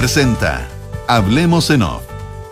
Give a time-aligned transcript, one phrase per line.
[0.00, 0.66] presenta
[1.08, 2.00] Hablemos en Off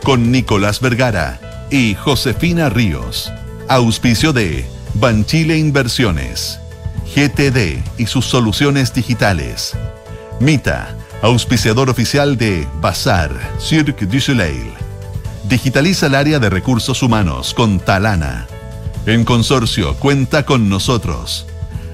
[0.04, 1.40] con Nicolás Vergara
[1.70, 3.32] y Josefina Ríos.
[3.68, 6.60] Auspicio de Banchile Inversiones,
[7.14, 9.74] GTD y sus soluciones digitales.
[10.40, 14.70] Mita, auspiciador oficial de Bazar, Cirque du Soleil.
[15.48, 18.46] Digitaliza el área de recursos humanos con Talana.
[19.06, 21.46] En consorcio, cuenta con nosotros.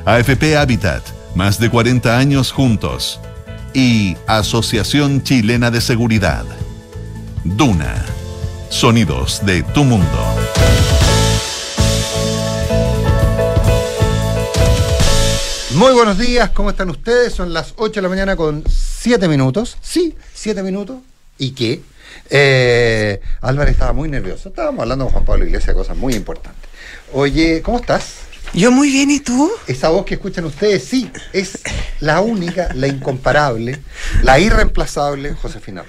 [0.05, 1.05] AFP Habitat,
[1.36, 3.21] más de 40 años juntos.
[3.77, 6.45] Y Asociación Chilena de Seguridad.
[7.43, 8.07] Duna.
[8.71, 10.07] Sonidos de tu mundo.
[15.75, 17.33] Muy buenos días, ¿cómo están ustedes?
[17.33, 19.77] Son las 8 de la mañana con 7 minutos.
[19.83, 20.99] Sí, 7 minutos.
[21.36, 21.83] ¿Y qué?
[22.31, 24.50] Eh, Álvaro estaba muy nervioso.
[24.50, 26.71] Estábamos hablando con Juan Pablo Iglesias de cosas muy importantes.
[27.13, 28.19] Oye, ¿cómo estás?
[28.54, 29.50] Yo muy bien, ¿y tú?
[29.67, 31.58] Esa voz que escuchan ustedes, sí, es
[31.99, 33.80] la única, la incomparable,
[34.22, 35.83] la irreemplazable Josefina.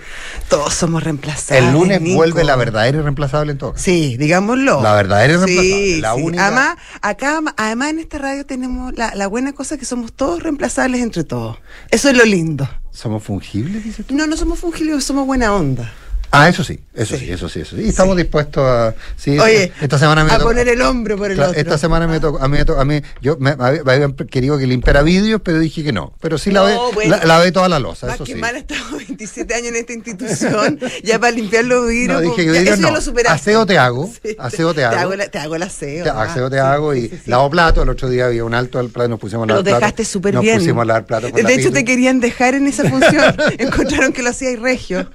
[0.49, 1.63] Todos somos reemplazables.
[1.63, 2.16] El lunes Nico.
[2.16, 3.73] vuelve la verdadera irreemplazable en todo.
[3.73, 3.83] caso.
[3.83, 4.81] Sí, digámoslo.
[4.81, 5.86] La verdadera irreemplazable.
[5.86, 6.21] Sí, la sí.
[6.23, 6.47] única.
[6.47, 11.02] Además, acá, además en esta radio tenemos la, la buena cosa que somos todos reemplazables
[11.02, 11.58] entre todos.
[11.91, 12.67] Eso es lo lindo.
[12.89, 14.16] ¿Somos fungibles, dices tú?
[14.16, 15.93] No, no somos fungibles, somos buena onda.
[16.38, 17.31] Ah, eso sí, eso sí, Sí.
[17.31, 17.83] eso sí, eso sí.
[17.83, 18.94] Y estamos dispuestos a.
[19.16, 21.61] Sí, Oye, esta semana me a poner el hombro por el Claro, otro.
[21.61, 24.58] Esta semana me tocó, a mí, me tocó- a mí yo me, me habían querido
[24.58, 26.14] que limpiara vídeos, pero dije que no.
[26.22, 27.16] Pero sí la ve, bueno.
[27.17, 28.39] la, la ve toda la losa, Más eso que sí.
[28.39, 32.22] mal, he estado 27 años en esta institución, ya para limpiar los vidrios.
[32.22, 33.36] No, dije que ya- vidrios eso ya lo superaste.
[33.52, 35.14] Aseo te hago, aseo te hago.
[35.31, 36.03] te hago el aseo.
[36.03, 37.83] Te- ah, aseo te hago y lavo plato.
[37.83, 39.80] El otro día había un alto al plato, nos pusimos a Lo lavar plato.
[39.80, 40.58] dejaste súper Nos bien.
[40.59, 43.36] pusimos a lavar plato De hecho, te querían dejar en esa función.
[43.58, 45.09] Encontraron que lo hacía y regio.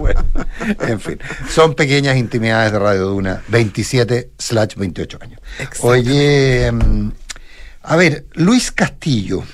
[0.00, 0.24] Bueno,
[0.80, 1.18] en fin,
[1.50, 5.40] son pequeñas intimidades de Radio Duna, 27 slash 28 años.
[5.80, 7.10] Oye, mm,
[7.82, 9.44] a ver, Luis Castillo,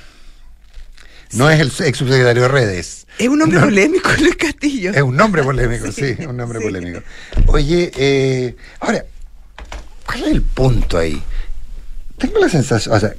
[1.33, 3.65] no es el ex subsecretario de redes, Es un hombre No.
[3.67, 4.93] polémico, Luis Castillo.
[4.93, 6.65] es un nombre polémico, sí, Sí, un nombre sí.
[6.65, 7.03] polémico.
[7.47, 9.05] Oye, eh, ahora,
[10.07, 11.21] ¿cuál es el punto ahí?
[12.19, 13.15] Tengo la sensación, o sea,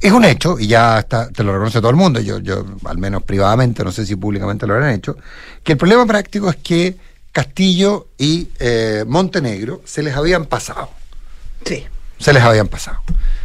[0.00, 2.98] es un hecho, y ya está, te lo reconoce todo el mundo, yo, yo al
[2.98, 5.16] menos privadamente, no sé si públicamente lo habrán hecho,
[5.62, 6.96] que el problema práctico es que
[7.32, 10.90] Castillo y eh, Montenegro se les habían pasado
[11.64, 11.84] Sí.
[12.18, 12.98] se les habían pasado.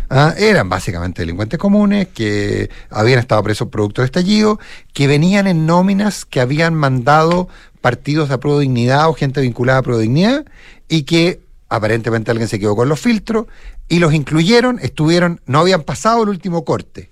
[0.09, 4.59] Ah, Eran básicamente delincuentes comunes que habían estado presos producto de estallido,
[4.94, 7.47] que venían en nóminas que habían mandado
[7.79, 10.45] partidos de Pro Dignidad o gente vinculada a Pro Dignidad
[10.90, 13.45] y que aparentemente alguien se quedó con los filtros
[13.91, 17.09] y los incluyeron, estuvieron, no habían pasado el último corte.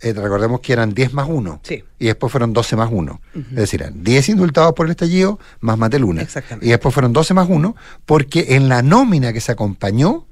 [0.00, 1.82] Eh, recordemos que eran 10 más 1 Sí.
[1.98, 3.20] y después fueron 12 más 1.
[3.34, 6.22] Es decir, eran 10 indultados por el estallido más Mateluna.
[6.22, 6.66] Exactamente.
[6.66, 7.74] Y después fueron 12 más 1
[8.06, 10.24] porque en la nómina que se acompañó,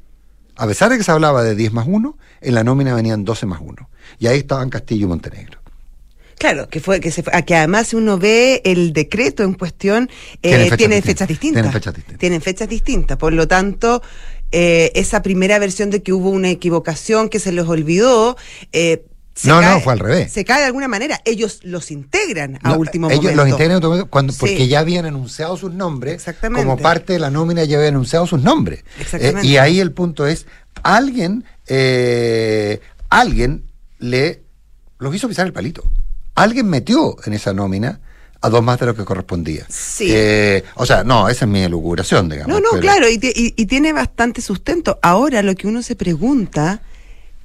[0.57, 3.47] a pesar de que se hablaba de 10 más 1, en la nómina venían 12
[3.47, 3.89] más 1.
[4.21, 5.59] Y ahí estaban Castillo y Montenegro.
[6.39, 10.11] Claro, que fue que se fue- a que además uno ve el decreto en cuestión
[10.43, 11.63] eh, fechas tiene fechas distintas.
[11.63, 12.19] Tienen fechas distintas.
[12.21, 13.17] Tienen fechas distintas.
[13.17, 14.03] Por lo tanto,
[14.53, 18.37] eh, esa primera versión de que hubo una equivocación que se les olvidó.
[18.73, 20.33] eh, se No, no, cae- fue al revés.
[20.33, 21.21] Se cae de alguna manera.
[21.27, 23.37] Ellos los integran a No, último ellos momento.
[23.43, 24.39] los integran en último momento cuando, Sí.
[24.41, 26.15] porque ya habían anunciado sus nombres.
[26.15, 26.65] Exactamente.
[26.65, 28.83] Como parte de la nómina ya habían anunciado sus nombres.
[28.99, 29.47] Exactamente.
[29.47, 30.47] Eh, y ahí el punto es,
[30.83, 32.81] alguien, eh,
[33.11, 33.65] alguien
[33.99, 34.43] le
[34.99, 35.83] los hizo pisar el palito.
[36.34, 38.01] Alguien metió en esa nómina
[38.41, 39.67] a dos más de lo que correspondía.
[39.69, 40.09] Sí.
[40.11, 42.49] Eh, o sea, no, esa es mi elucubración, digamos.
[42.55, 44.99] No, no, pero- claro, y, y- y tiene bastante sustento.
[45.03, 46.83] Ahora lo que uno se pregunta,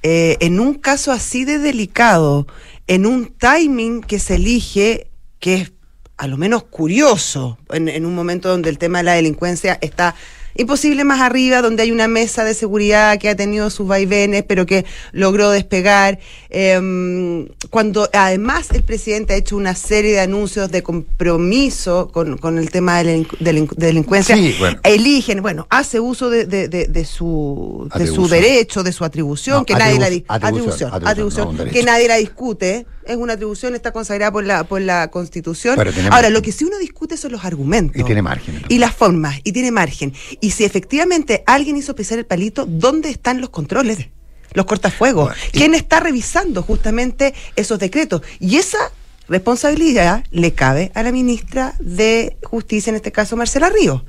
[0.04, 2.48] eh, en un caso así de delicado,
[2.88, 5.08] en un timing que se elige,
[5.40, 5.72] que es
[6.18, 10.14] a lo menos curioso, en, en un momento donde el tema de la delincuencia está
[10.56, 14.66] imposible más arriba, donde hay una mesa de seguridad que ha tenido sus vaivenes, pero
[14.66, 16.20] que logró despegar,
[16.50, 22.58] em, cuando además el presidente ha hecho una serie de anuncios de compromiso con, con
[22.58, 24.80] el tema de la delincu- delincu- delincuencia, Sí, bueno.
[24.84, 28.30] eligen, bueno, hace uso de, de, de, de su, de su Atribución.
[28.42, 31.08] derecho, de su atribución, No, que nadie la di- atribu- atribución, atribución,
[31.48, 35.10] atribución, no que nadie la discute, es una atribución, está consagrada por la, por la
[35.10, 35.78] Constitución.
[35.78, 36.34] Ahora, margen.
[36.34, 38.00] lo que sí uno discute son los argumentos.
[38.00, 38.68] Y tiene margen, ¿no?
[38.70, 40.14] Y las formas, y tiene margen.
[40.42, 44.08] Y si efectivamente alguien hizo pisar el palito, ¿dónde están los controles?
[44.54, 45.26] Los cortafuegos.
[45.30, 48.22] Bueno, y- ¿Quién está revisando justamente esos decretos?
[48.40, 48.92] Y esa
[49.30, 54.04] responsabilidad le cabe a la ministra de Justicia, en este caso Marcela Ríos.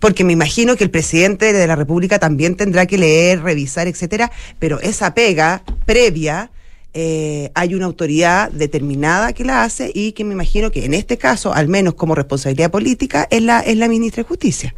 [0.00, 4.30] Porque me imagino que el presidente de la República también tendrá que leer, revisar, etcétera,
[4.58, 6.50] pero esa pega previa
[6.94, 11.18] eh, hay una autoridad determinada que la hace y que me imagino que en este
[11.18, 14.74] caso, al menos como responsabilidad política, es la, es la ministra de Justicia.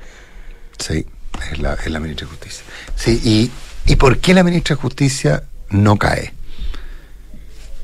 [0.81, 1.07] Sí,
[1.53, 2.65] es la, es la ministra de Justicia.
[2.97, 3.51] Sí, y,
[3.93, 6.33] ¿y por qué la ministra de Justicia no cae?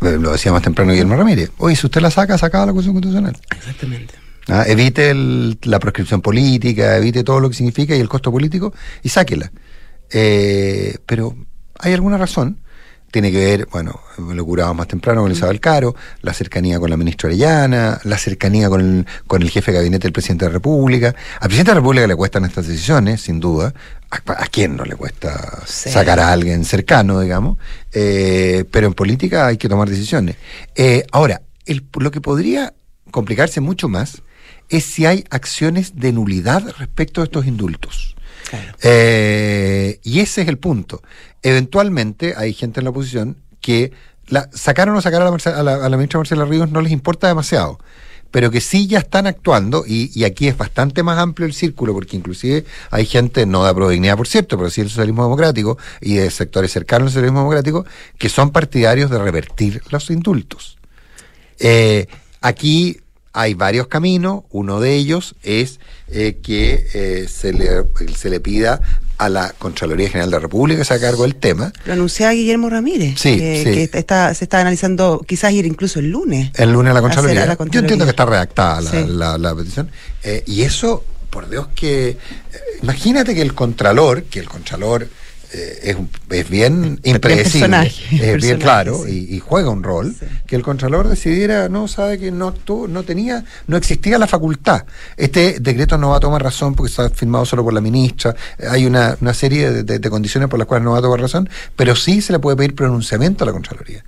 [0.03, 2.95] eh, lo decía más temprano Guillermo Ramírez, oye, si usted la saca, sacaba la Constitución
[3.03, 3.37] Constitucional.
[3.57, 4.15] Exactamente.
[4.49, 8.73] Ah, evite el- la proscripción política, evite todo lo que significa y el costo político
[9.03, 9.51] y sáquela.
[10.11, 11.35] Eh, pero
[11.79, 12.59] hay alguna razón.
[13.17, 16.99] Tiene que ver, bueno, lo curábamos más temprano con Isabel Caro, la cercanía con la
[16.99, 20.53] ministra Orellana, la cercanía con el, con el jefe de gabinete del presidente de la
[20.53, 21.15] República.
[21.41, 23.73] Al presidente de la República le cuestan estas decisiones, sin duda.
[24.11, 25.89] ¿A, a quién no le cuesta Sí.
[25.89, 27.57] sacar a alguien cercano, digamos?
[27.91, 30.37] Eh, pero en política hay que tomar decisiones.
[30.75, 32.75] Eh, ahora, el- lo que podría
[33.13, 34.21] complicarse mucho más
[34.69, 38.15] es si hay acciones de nulidad respecto a estos indultos.
[38.83, 41.03] Eh, y ese es el punto.
[41.43, 43.93] Eventualmente hay gente en la oposición que
[44.29, 47.79] la, sacar o no sacar a la, a ministra Marcela Ríos no les importa demasiado,
[48.31, 51.93] pero que sí ya están actuando, y, y aquí es bastante más amplio el círculo,
[51.93, 56.17] porque inclusive hay gente, no de Prodignidad por cierto, pero sí del socialismo democrático y
[56.17, 57.87] de sectores cercanos al socialismo democrático,
[58.19, 60.79] que son partidarios de revertir los indultos.
[61.59, 62.09] Eh,
[62.41, 63.01] aquí
[63.37, 64.45] hay varios caminos.
[64.51, 65.79] Uno de ellos es
[66.09, 67.69] eh, que eh, se, le,
[68.17, 68.81] se le pida
[69.19, 71.73] a la Contraloría General de la República que se haga cargo del tema.
[71.85, 73.19] Lo anunciaba Guillermo Ramírez.
[73.19, 73.89] Sí, que, sí.
[73.91, 76.51] que está, se está analizando quizás ir incluso el lunes.
[76.55, 77.43] El lunes a la Contraloría.
[77.45, 79.05] a la Yo entiendo que está redactada la, Sí.
[79.09, 79.91] la- la petición.
[80.23, 82.09] Eh, y eso, por Dios, que.
[82.11, 82.19] eh,
[82.83, 85.09] imagínate que el Contralor, que el Contralor
[85.53, 85.97] eh,
[86.31, 89.27] es, bien impredecible, personaje, es bien claro sí.
[89.31, 90.27] y, y juega un rol, Sí.
[90.47, 94.85] que el Contralor decidiera, no sabe que no actuó, no tenía, no existía la facultad.
[95.17, 98.35] Este decreto no va a tomar razón porque está firmado solo por la ministra,
[98.71, 101.21] hay una, una serie de, de- de condiciones por las cuales no va a tomar
[101.21, 104.05] razón, pero sí se le puede pedir pronunciamiento a la Contraloría.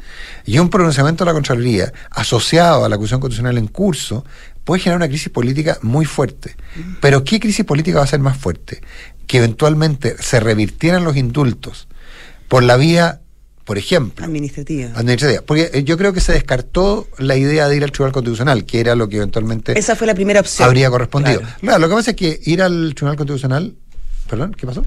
[0.47, 4.25] Y un pronunciamiento a la Contraloría asociado a la acusación constitucional en curso
[4.65, 6.55] puede generar una crisis política muy fuerte.
[7.01, 8.81] Pero ¿qué crisis política va a ser más fuerte?
[9.29, 11.87] Que eventualmente se revirtieran los indultos
[12.49, 13.21] por la vía,
[13.65, 14.91] por ejemplo, Administrativa.
[14.97, 15.43] administrativa.
[15.47, 18.81] Porque eh, yo creo que se descartó la idea de ir al Tribunal Constitucional, que
[18.81, 20.67] era lo que eventualmente Esa fue la primera opción.
[20.67, 21.41] habría correspondido.
[21.41, 21.57] Claro.
[21.61, 23.77] Claro, lo que pasa es que ir al Tribunal Constitucional.
[24.29, 24.85] Perdón, ¿qué pasó?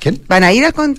[0.00, 0.22] ¿Quién?
[0.28, 0.98] ¿Van a ir al, con-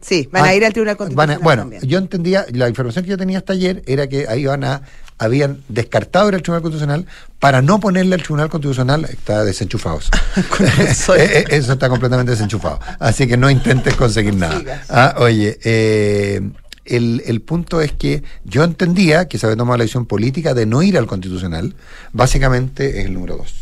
[0.00, 1.38] Sí, van Ah, a ir al Tribunal van a- Constitucional.
[1.42, 1.82] bueno, también.
[1.82, 4.82] yo entendía, la información que yo tenía hasta ayer era que ahí van a,
[5.18, 7.06] habían descartado ir al Tribunal Constitucional
[7.40, 9.98] para no ponerle al Tribunal Constitucional, está desenchufado.
[9.98, 10.10] eso.
[10.56, 11.16] Con razón.
[11.20, 12.78] Eh, eh, eso está completamente desenchufado.
[13.00, 14.84] Así que no intentes conseguir nada.
[14.88, 16.40] Ah, oye, eh,
[16.84, 20.66] el, el punto es que yo entendía que se había tomado la decisión política de
[20.66, 21.74] no ir al Constitucional.
[22.12, 23.54] Básicamente es el número dos.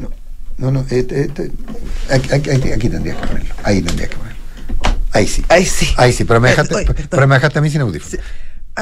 [0.00, 1.50] No, no, no eh, eh,
[2.10, 3.54] aquí, aquí- aquí- tendrías que ponerlo.
[3.62, 4.40] Ahí tendrías que ponerlo.
[5.12, 5.44] Ahí sí.
[5.48, 5.88] Ahí sí.
[5.96, 7.06] Ahí sí, pero me dejaste, perdón.
[7.10, 8.22] pero me dejaste a mí sin audífono.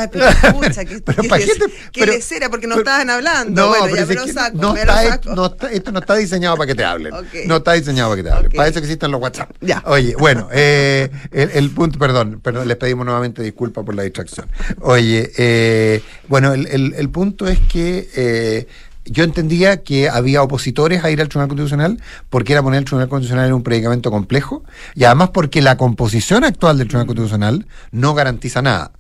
[0.01, 2.67] Ay, pero escucha, que, Pero que ¿pa' les- qué te- que pero- les era porque
[2.67, 3.63] no pero- estaban hablando.
[3.63, 5.35] No, bueno, ya me lo saco, no me está, lo hecho- saco.
[5.35, 7.13] no está- esto no está diseñado para que te hablen.
[7.47, 8.51] No está diseñado para que te hablen.
[8.51, 8.57] Ok.
[8.57, 9.51] Para eso que existen los WhatsApp.
[9.61, 9.83] Ya.
[9.87, 14.47] Oye, bueno, eh, el, el punto, perdón, perdón, les pedimos nuevamente disculpas por la distracción.
[14.81, 18.67] Oye, eh, bueno, el, el- el punto es que eh,
[19.11, 21.99] yo entendía que había opositores a ir al Tribunal Constitucional
[22.29, 24.65] porque era poner el Tribunal Constitucional en un predicamento complejo
[24.95, 28.93] y además porque la composición actual del Tribunal Constitucional no garantiza nada.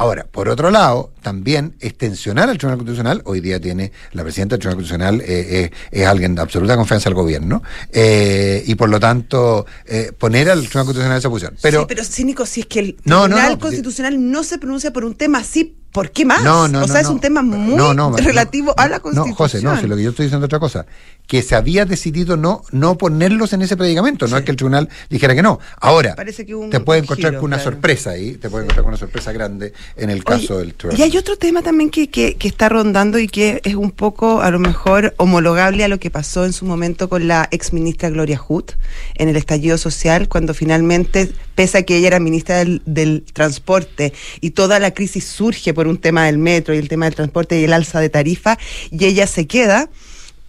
[0.00, 4.60] Ahora, por otro lado, también extensionar al Tribunal Constitucional, hoy día tiene la presidenta del
[4.60, 5.26] Tribunal Constitucional, eh,
[5.64, 7.62] eh, es alguien de absoluta confianza al gobierno,
[7.92, 11.54] eh, y por lo tanto eh, poner al Tribunal Constitucional en esa posición.
[11.60, 14.56] Pero, sí, pero cínico, si es que el No, no, Tribunal no, Constitucional no se
[14.56, 16.42] pronuncia por un tema así, ¿por qué más?
[16.42, 17.12] No, no, o no, sea, es no.
[17.12, 19.34] un tema muy No, no, relativo no, a la no, Constitución.
[19.36, 20.86] José, no, si lo que yo estoy diciendo es otra cosa.
[21.30, 24.88] Que se había decidido no, no ponerlos en ese predicamento, no es que el tribunal
[25.08, 25.60] dijera que no.
[25.80, 27.70] Ahora, Parece que un te puede encontrar giro, con una claro.
[27.70, 30.98] sorpresa ahí, te puede encontrar con una sorpresa grande en el caso Oye, del tribunal.
[30.98, 34.42] Y hay otro tema también que, que, que está rondando y que es un poco,
[34.42, 38.10] a lo mejor, homologable a lo que pasó en su momento con la ex ministra
[38.10, 38.72] Gloria Hood
[39.14, 44.12] en el estallido social, cuando finalmente, pese a que ella era ministra del, del transporte
[44.40, 47.60] y toda la crisis surge por un tema del metro y el tema del transporte
[47.60, 48.58] y el alza de tarifa,
[48.90, 49.88] y ella se queda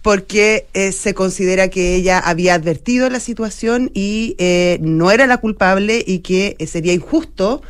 [0.02, 5.38] porque eh, se considera que ella había advertido la situación y eh, no era la
[5.38, 7.62] culpable y que eh, sería injusto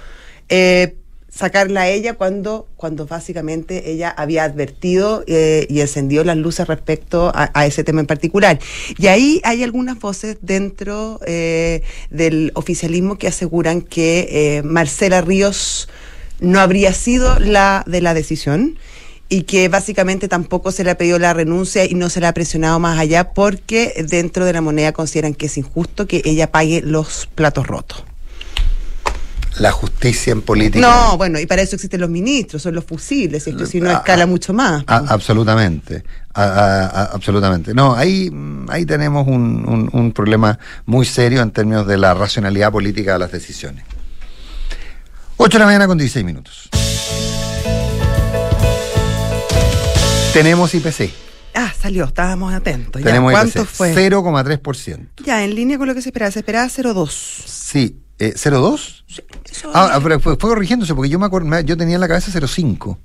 [0.49, 0.97] eh,
[1.31, 7.31] sacarla a ella cuando, cuando básicamente ella había advertido eh, y encendido las luces respecto
[7.35, 8.59] a, a ese tema en particular.
[8.99, 15.89] Y ahí hay algunas voces dentro del oficialismo que aseguran que Marcela Ríos
[16.41, 18.77] no habría sido la de la decisión
[19.33, 22.35] y que básicamente tampoco se le ha pedido la renuncia y no se le ha
[22.35, 26.83] presionado más allá porque dentro de la moneda consideran que es injusto que ella pague
[26.85, 28.05] los platos rotos.
[29.59, 30.81] La justicia en política.
[30.87, 33.95] No, bueno, y para eso existen los ministros, son los fusibles, esto si no Ah,
[33.95, 34.85] escala ah, mucho más.
[34.87, 37.73] A- absolutamente, A- absolutamente.
[37.73, 42.13] No, ahí, mm, ahí tenemos un, un- un problema muy serio en términos de la
[42.13, 43.85] racionalidad política de las decisiones.
[45.39, 46.69] 8 de la mañana con 16 minutos.
[50.33, 51.11] Tenemos IPC.
[51.55, 53.01] Ah, salió, estábamos atentos.
[53.03, 53.69] Ya, Tenemos ¿Cuánto IPC.
[53.71, 53.95] fue?
[53.95, 55.09] 0,3%.
[55.25, 56.31] Ya, en línea con lo que se esperaba.
[56.31, 57.11] Se esperaba 0,2.
[57.11, 57.99] Sí.
[58.19, 59.05] Eh, ¿0,2?
[59.51, 62.31] Eso- Ah, pero fue, fue corrigiéndose porque yo me acuerdo, yo tenía en la cabeza
[62.33, 62.99] 0,5.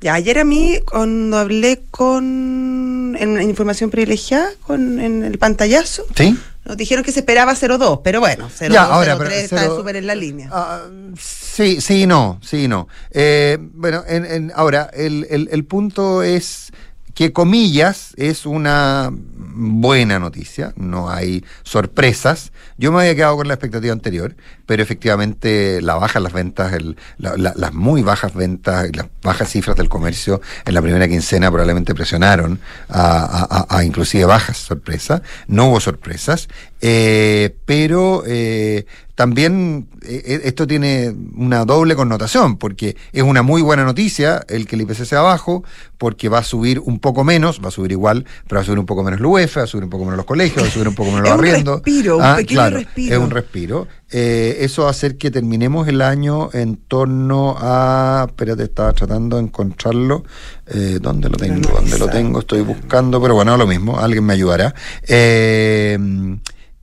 [0.00, 3.16] Ya, ayer a mí, cuando hablé con.
[3.18, 6.36] en, en información privilegiada, con, en el pantallazo, ¿Sí?
[6.64, 9.96] Nos dijeron que se esperaba 0,2, pero bueno, 0,2, Ya, ahora, 0,3 pero está súper
[9.96, 10.48] en la línea.
[10.52, 10.82] Ah,
[11.18, 12.88] sí, sí, no, sí, no.
[13.10, 16.70] Eh, bueno, en, en- ahora, el, el- el punto es
[17.14, 22.52] que comillas es una buena noticia, no hay sorpresas.
[22.76, 24.34] Yo me había quedado con la expectativa anterior,
[24.66, 29.48] pero efectivamente la baja las ventas, el- la- la- las muy bajas ventas, las bajas
[29.48, 35.22] cifras del comercio en la primera quincena probablemente presionaron a inclusive bajas sorpresas.
[35.46, 36.48] No hubo sorpresas,
[36.80, 43.84] eh, pero eh, también eh, esto tiene una doble connotación, porque es una muy buena
[43.84, 45.64] noticia el que el IPC sea bajo,
[45.98, 48.78] porque va a subir un poco menos, va a subir igual, pero va a subir
[48.78, 50.70] un poco menos el UEF, va a subir un poco menos los colegios, va a
[50.70, 51.74] subir un poco menos los Es un arriendos.
[51.76, 53.16] respiro, un pequeño claro, respiro.
[53.16, 53.88] Es un respiro.
[54.10, 58.26] Eh, eso va a hacer que terminemos el año en torno a.
[58.28, 60.24] Espérate, estaba tratando de encontrarlo.
[60.66, 61.70] Eh, ¿Dónde lo tengo?
[61.72, 62.40] ¿Dónde lo tengo?
[62.40, 64.74] Estoy buscando, pero bueno, lo mismo, alguien me ayudará.
[65.06, 65.98] Eh,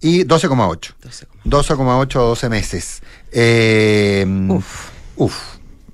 [0.01, 0.93] y 12,8.
[1.46, 3.01] 12,8 a 12 meses.
[3.31, 4.89] Eh, Uf.
[5.17, 5.50] Uf,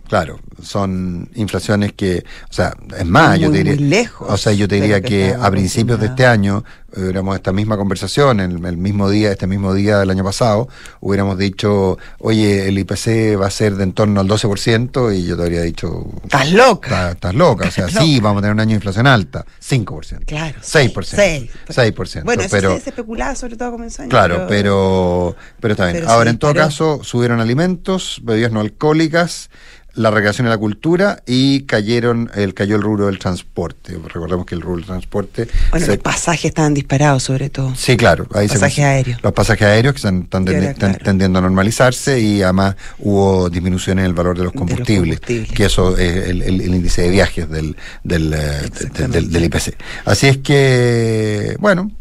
[0.07, 4.37] claro, son inflaciones que, o sea, es más, Muy, yo te diría, muy lejos o
[4.37, 6.63] sea, yo te diría que a principios de este año
[6.95, 10.67] hubiéramos esta misma conversación, el, el mismo día, este mismo día del año pasado,
[11.01, 15.35] hubiéramos dicho, oye, el IPC va a ser de en torno al 12% y yo
[15.37, 17.11] te habría dicho, Estás loca.
[17.11, 20.25] "Estás- loca, o sea, sí, vamos a tener un año de inflación alta, 5%.
[20.25, 20.57] Claro.
[20.61, 21.03] 6%.
[21.17, 21.51] seis.
[21.69, 22.23] 6%.
[22.25, 25.73] Bueno, eso pero, se, se especulaba sobre todo a comienzo de año, Claro, pero, pero
[25.73, 25.97] está bien.
[25.97, 29.49] pero Ahora, sí, en todo pero- caso, subieron alimentos, bebidas no alcohólicas,
[29.97, 33.97] la recreación y la cultura y cayeron el cayó el rubro del transporte.
[34.07, 37.73] Recordemos que el rubro del transporte Bueno, se- los pasajes estaban disparados sobre todo.
[37.75, 38.27] Sí, claro.
[38.33, 39.19] Ahí se- Pasajes aéreos.
[39.23, 41.05] Los pasajes aéreos que están, están Y ahora, tendi- están claro.
[41.05, 45.19] tendiendo a normalizarse y además hubo disminución en el valor de los De los combustibles,
[45.19, 45.51] combustibles.
[45.57, 49.31] que eso es el, el- el índice de viajes del, del, eh, de- de- del,
[49.31, 49.75] del IPC.
[50.05, 51.91] Así es que, bueno,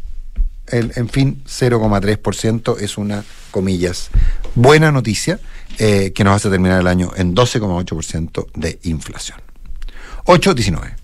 [0.69, 4.11] el- en fin, 0,3% es una, comillas,
[4.55, 5.39] buena noticia
[5.79, 9.39] eh, que nos hace terminar el año en 12,8% de inflación.
[10.25, 10.95] 8,19.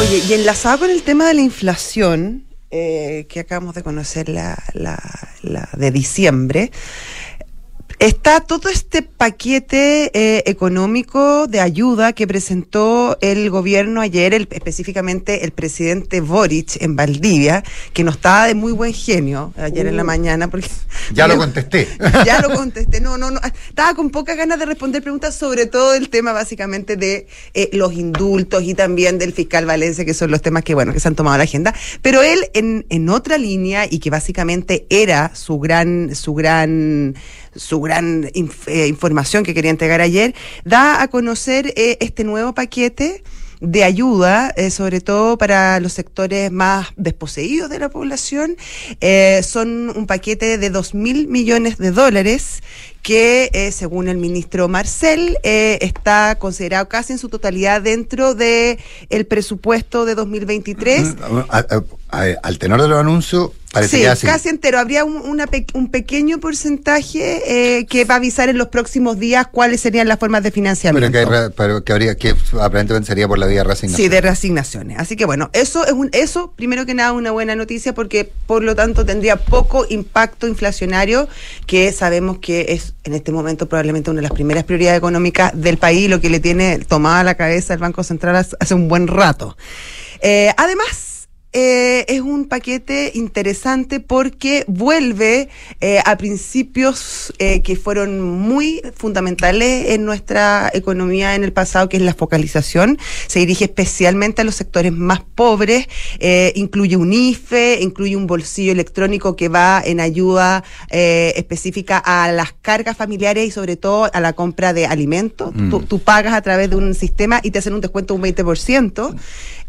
[0.00, 4.62] Oye, y enlazado con el tema de la inflación, eh, que acabamos de conocer la,
[4.74, 4.98] la,
[5.42, 6.70] la de diciembre,
[7.98, 15.44] está todo este paquete eh, económico de ayuda que presentó el gobierno ayer, el- específicamente
[15.44, 20.04] el presidente Boric en Valdivia, que no estaba de muy buen genio ayer en la
[20.04, 20.68] mañana, porque
[21.10, 21.14] Uh.
[21.14, 21.88] Ya lo contesté.
[22.26, 23.00] ya lo contesté.
[23.00, 23.40] No, no, no.
[23.68, 27.92] Estaba con pocas ganas de responder preguntas, sobre todo el tema básicamente de eh, los
[27.94, 31.14] indultos y también del fiscal Valencia, que son los temas que, bueno, que se han
[31.14, 31.74] tomado la agenda.
[32.02, 37.14] Pero él, en, en otra línea, y que básicamente era su gran, su gran,
[37.58, 40.34] su gran eh, información que quería entregar ayer,
[40.64, 43.22] da a conocer eh, este nuevo paquete
[43.60, 48.56] de ayuda, eh, sobre todo para los sectores más desposeídos de la población.
[49.42, 52.62] Son un paquete de dos mil millones de dólares
[53.02, 58.78] que, según el ministro Marcel, está considerado casi en su totalidad dentro de
[59.10, 61.16] el presupuesto de 2023.
[61.48, 63.50] A- a- a- al tenor de los anuncios,
[63.86, 64.26] Sí, así.
[64.26, 64.78] casi entero.
[64.78, 69.46] Habría un, una un pequeño porcentaje eh, que va a avisar en los próximos días
[69.46, 71.12] cuáles serían las formas de financiamiento.
[71.12, 74.04] Pero que, hay pero que habría que aparentemente sería por la vía reasignación.
[74.04, 74.98] Sí, de reasignaciones.
[74.98, 78.62] Así que bueno, eso es un, eso primero que nada una buena noticia porque por
[78.62, 81.28] lo tanto tendría poco impacto inflacionario
[81.66, 85.76] que sabemos que es en este momento probablemente una de las primeras prioridades económicas del
[85.76, 89.06] país, lo que le tiene tomada la cabeza el Banco Central hace hace un buen
[89.06, 89.56] rato.
[90.20, 91.07] Eh, además,
[91.52, 95.48] eh, es un paquete interesante porque vuelve
[95.80, 101.96] eh, a principios eh, que fueron muy fundamentales en nuestra economía en el pasado, que
[101.96, 102.98] es la focalización.
[103.26, 105.88] Se dirige especialmente a los sectores más pobres,
[106.18, 112.52] eh, incluye un IFE, incluye un bolsillo electrónico que va en ayuda específica a las
[112.52, 115.54] cargas familiares y sobre todo a la compra de alimentos.
[115.54, 115.70] Mm.
[115.70, 118.34] Tú, tú pagas a través de un sistema y te hacen un descuento de un
[118.34, 119.14] 20%.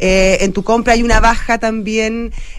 [0.02, 1.69] Eh, en tu compra hay una baja también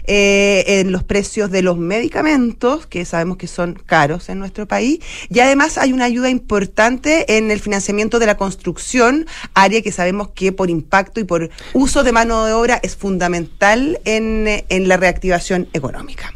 [0.05, 4.99] eh, en los precios de los medicamentos, que sabemos que son caros en nuestro país.
[5.29, 10.29] Y además hay una ayuda importante en el financiamiento de la construcción, área que sabemos
[10.33, 14.97] que por impacto y por uso de mano de obra es fundamental en, en la
[14.97, 16.33] reactivación económica.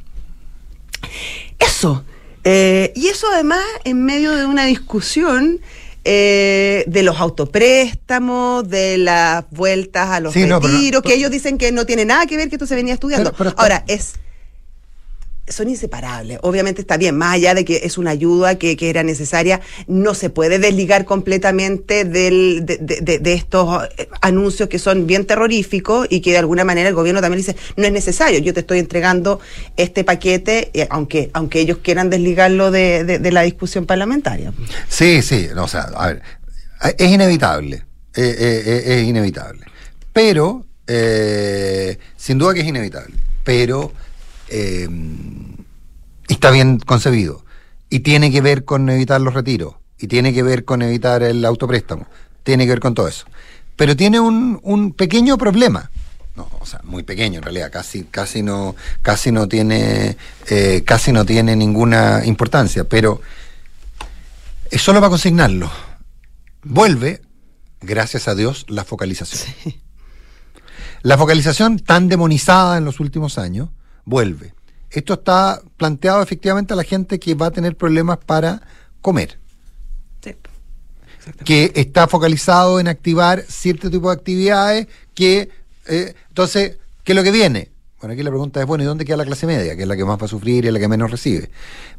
[1.60, 2.04] Eso.
[2.44, 5.62] Eh, y eso además en medio de una discusión
[6.06, 11.08] eh, de los autopréstamos, de las vueltas a los Sí, no, pero no, retiros, que
[11.10, 13.34] pero- ellos dicen que no tiene nada que ver que esto se venía estudiando.
[13.38, 14.14] Pero- Ahora, es
[15.48, 16.40] son inseparables.
[16.42, 20.14] Obviamente está bien, más allá de que es una ayuda que, que era necesaria, no
[20.16, 26.08] se puede desligar completamente del, de, de- de- estos eh, anuncios que son bien terroríficos
[26.10, 28.80] y que de alguna manera el gobierno también dice, no es necesario, yo te estoy
[28.80, 29.40] entregando
[29.78, 34.52] este paquete, eh, aunque, aunque ellos quieran desligarlo de, de- la discusión parlamentaria.
[34.88, 36.22] Sí, sí, no, o sea, a ver,
[36.98, 37.84] es inevitable,
[38.16, 39.66] eh, eh, eh, es inevitable,
[40.14, 43.92] pero, eh, sin duda que es inevitable, pero
[44.50, 44.88] eh,
[46.28, 47.46] está bien concebido
[47.90, 51.44] y tiene que ver con evitar los retiros y tiene que ver con evitar el
[51.46, 52.08] autopréstamo,
[52.44, 53.26] tiene que ver con todo eso,
[53.76, 55.90] pero tiene un, un pequeño problema.
[56.36, 60.18] No, o sea, muy pequeño en realidad, casi, casi no, casi no tiene,
[60.50, 63.22] eh, casi no tiene ninguna importancia, pero
[64.70, 65.72] es solo para consignarlo.
[66.64, 67.22] Vuelve,
[67.80, 69.54] gracias a Dios, la focalización.
[71.04, 73.70] La focalización tan demonizada en los últimos años,
[74.06, 74.54] vuelve.
[74.90, 78.62] Esto está planteado efectivamente a la gente que va a tener problemas para
[79.02, 79.38] comer,
[81.44, 85.50] que está focalizado en activar cierto tipo de actividades que,
[85.88, 87.72] eh, entonces, ¿qué es lo que viene?
[88.00, 89.76] Bueno, aquí la pregunta es, bueno, ¿y dónde queda la clase media?
[89.76, 91.50] Que es la que más va a sufrir y es la que menos recibe.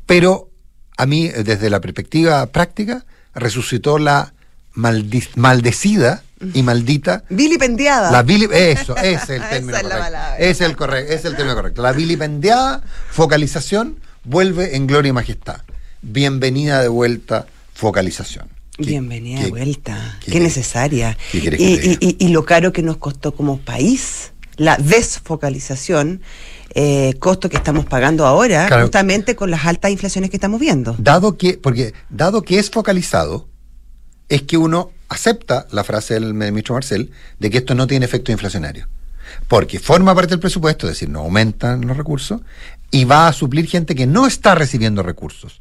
[0.07, 0.51] Pero
[0.97, 4.33] a mí, desde la perspectiva práctica, resucitó la
[4.77, 6.23] maldecida
[6.55, 8.11] y maldita Vilipendiada.
[8.11, 10.05] la vili- eso, ese es el Esa término es la correcto.
[10.13, 10.39] palabra.
[10.39, 11.83] Es el correcto, es el término correcto.
[11.83, 15.61] La vilipendiada focalización vuelve en gloria y majestad.
[16.03, 18.49] Bienvenida de vuelta, focalización.
[18.77, 20.19] ¿Qué- Bienvenida de vuelta.
[20.25, 21.17] qué necesaria.
[21.33, 21.39] qué
[22.19, 26.21] y, lo caro que nos costó como país la desfocalización,
[26.75, 28.83] eh, costo que estamos pagando ahora, Claro.
[28.85, 30.95] justamente con las altas inflaciones que estamos viendo.
[30.99, 33.49] Dado que, porque dado que es focalizado,
[34.29, 38.33] es que uno acepta la frase del ministro Marcel de que esto no tiene efecto
[38.33, 38.89] inflacionario.
[39.49, 42.41] Porque forma parte del presupuesto, es decir, no aumentan los recursos,
[42.91, 45.59] y va a suplir gente que no está recibiendo recursos.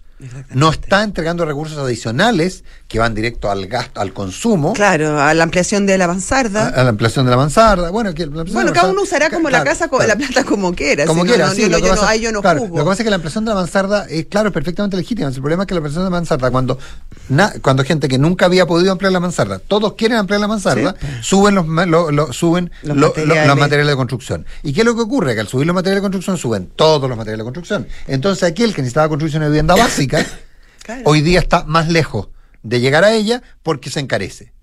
[0.51, 5.43] No está entregando recursos adicionales que van directo al gasto, al consumo, Claro, a la
[5.43, 6.69] ampliación de la a, avanzarda.
[6.69, 7.89] a la ampliación de la mansarda.
[7.91, 10.07] Bueno, que la bueno, cada mansarda- uno usará como la casa, claro.
[10.07, 11.05] la plata como quiera.
[11.05, 12.65] Como si quiera, no, sí, no, lo que pasa- yo no claro.
[12.65, 15.27] Lo que pasa es que la ampliación de la mansarda es, claro, perfectamente legítima.
[15.27, 16.79] El problema es que la ampliación de la mansarda, cuando,
[17.27, 20.95] na- cuando gente que nunca había podido ampliar la mansarda, todos quieren ampliar la mansarda,
[21.21, 23.47] suben los ma- lo- lo- suben Los lo- lo- materiales.
[23.47, 24.45] los materiales de construcción.
[24.63, 25.33] ¿Y qué es lo que ocurre?
[25.33, 27.87] Que al subir los materiales de construcción, suben todos los materiales de construcción.
[28.07, 31.01] Entonces aquel que necesitaba construcción de vivienda básica, Claro.
[31.05, 32.29] hoy día está más lejos
[32.61, 34.53] de llegar a ella porque se encarece.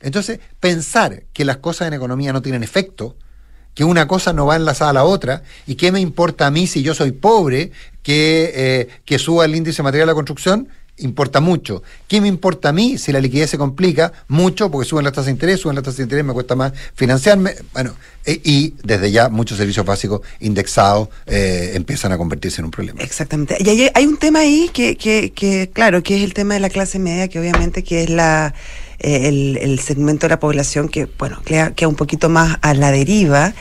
[0.00, 3.16] Entonces, pensar que las cosas en economía no tienen efecto,
[3.74, 6.66] que una cosa no va enlazada a la otra, y qué me importa a mí
[6.66, 11.40] si yo soy pobre, que, eh, que suba el índice material de la construcción, importa
[11.40, 11.82] mucho.
[12.08, 14.12] ¿Qué me importa a mí si la liquidez se complica?
[14.28, 16.72] Mucho, porque suben las tasas de interés, suben las tasas de interés, me cuesta más
[16.94, 17.54] financiarme.
[17.72, 22.70] Bueno, eh, y desde ya muchos servicios básicos indexados eh, empiezan a convertirse en un
[22.70, 23.00] problema.
[23.02, 23.56] Exactamente.
[23.60, 26.60] Y hay, hay un tema ahí que, que, que, claro, que es el tema de
[26.60, 28.54] la clase media, que obviamente que es la
[28.98, 32.74] eh, el, el segmento de la población que, bueno, queda, queda un poquito más a
[32.74, 33.54] la deriva.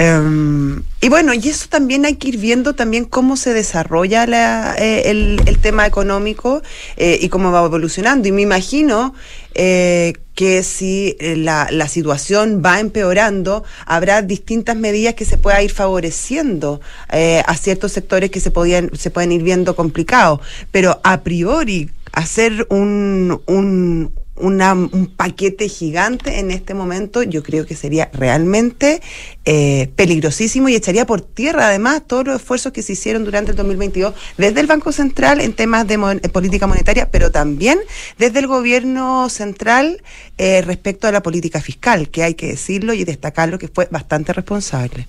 [0.00, 4.76] Em, y bueno, y eso también hay que ir viendo también cómo se desarrolla la,
[4.78, 6.62] eh, el, el tema económico
[6.96, 8.28] eh, y cómo va evolucionando.
[8.28, 9.12] Y me imagino
[9.56, 15.60] eh, que si eh, la, la situación va empeorando, habrá distintas medidas que se pueda
[15.64, 20.38] ir favoreciendo a ciertos sectores que se, podían, se pueden ir viendo complicados.
[20.70, 27.66] Pero a priori, hacer un, un, una, un paquete gigante en este momento, yo creo
[27.66, 29.00] que sería realmente
[29.44, 33.56] eh, peligrosísimo y echaría por tierra además todos los esfuerzos que se hicieron durante el
[33.56, 37.78] 2022 desde el Banco Central en temas de mon- eh, política monetaria, pero también
[38.18, 40.02] desde el gobierno central
[40.38, 44.32] eh, respecto a la política fiscal, que hay que decirlo y destacarlo que fue bastante
[44.32, 45.06] responsable.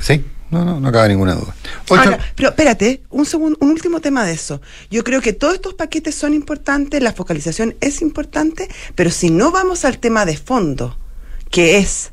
[0.00, 1.54] Sí, no, no, no cabe ninguna duda.
[2.34, 4.60] Pero espérate, un segundo, un último tema de eso.
[4.90, 9.50] Yo creo que todos estos paquetes son importantes, la focalización es importante, pero si no
[9.50, 10.96] vamos al tema de fondo,
[11.50, 12.12] que es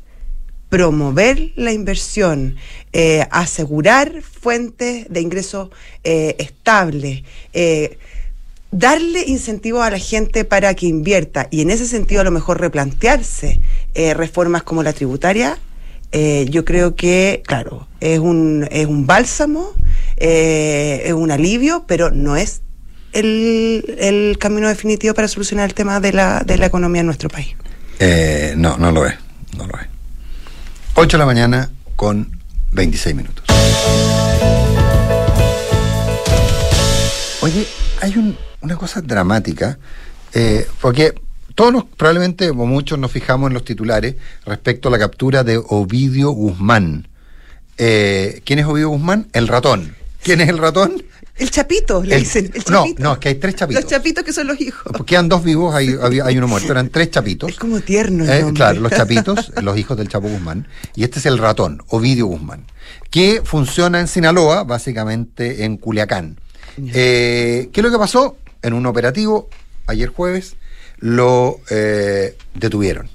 [0.68, 2.56] promover la inversión,
[2.92, 5.70] eh, asegurar fuentes de ingresos
[6.02, 7.98] eh, estables, eh,
[8.72, 12.60] darle incentivos a la gente para que invierta y en ese sentido a lo mejor
[12.60, 13.60] replantearse
[14.16, 15.58] reformas como la tributaria,
[16.16, 19.72] eh, yo creo que, claro, es un, es un bálsamo,
[20.16, 22.62] eh, es un alivio, pero no es
[23.12, 27.28] el, el camino definitivo para solucionar el tema de la, de la economía en nuestro
[27.28, 27.56] país.
[27.98, 29.14] Eh, no, no lo es,
[29.58, 29.86] no lo es.
[30.94, 32.30] 8 de la mañana con
[32.70, 33.44] 26 minutos.
[37.40, 37.66] Oye,
[38.00, 39.78] hay un- una cosa dramática,
[40.80, 41.12] porque
[41.54, 45.56] todos nos, probablemente, o muchos nos fijamos en los titulares respecto a la captura de
[45.68, 47.08] Ovidio Guzmán.
[47.78, 49.28] Eh, ¿Quién es Ovidio Guzmán?
[49.32, 49.94] El ratón.
[50.22, 51.02] ¿Quién es el ratón?
[51.36, 52.44] El chapito, le El- dicen.
[52.54, 53.02] El no, chapito.
[53.02, 53.82] no, es que hay tres chapitos.
[53.82, 54.92] Los chapitos que son los hijos.
[55.04, 55.88] Quedan dos vivos, hay,
[56.24, 57.50] hay uno muerto, eran tres chapitos.
[57.50, 60.68] Es como tierno el Eh, claro, los chapitos, los hijos del Chapo Guzmán.
[60.94, 62.64] Y este es el ratón, Ovidio Guzmán,
[63.10, 66.38] que funciona en Sinaloa, básicamente en Culiacán.
[66.78, 68.36] Eh, ¿Qué es lo que pasó?
[68.62, 69.48] En un operativo,
[69.86, 70.54] ayer jueves,
[71.04, 73.10] lo eh, detuvieron.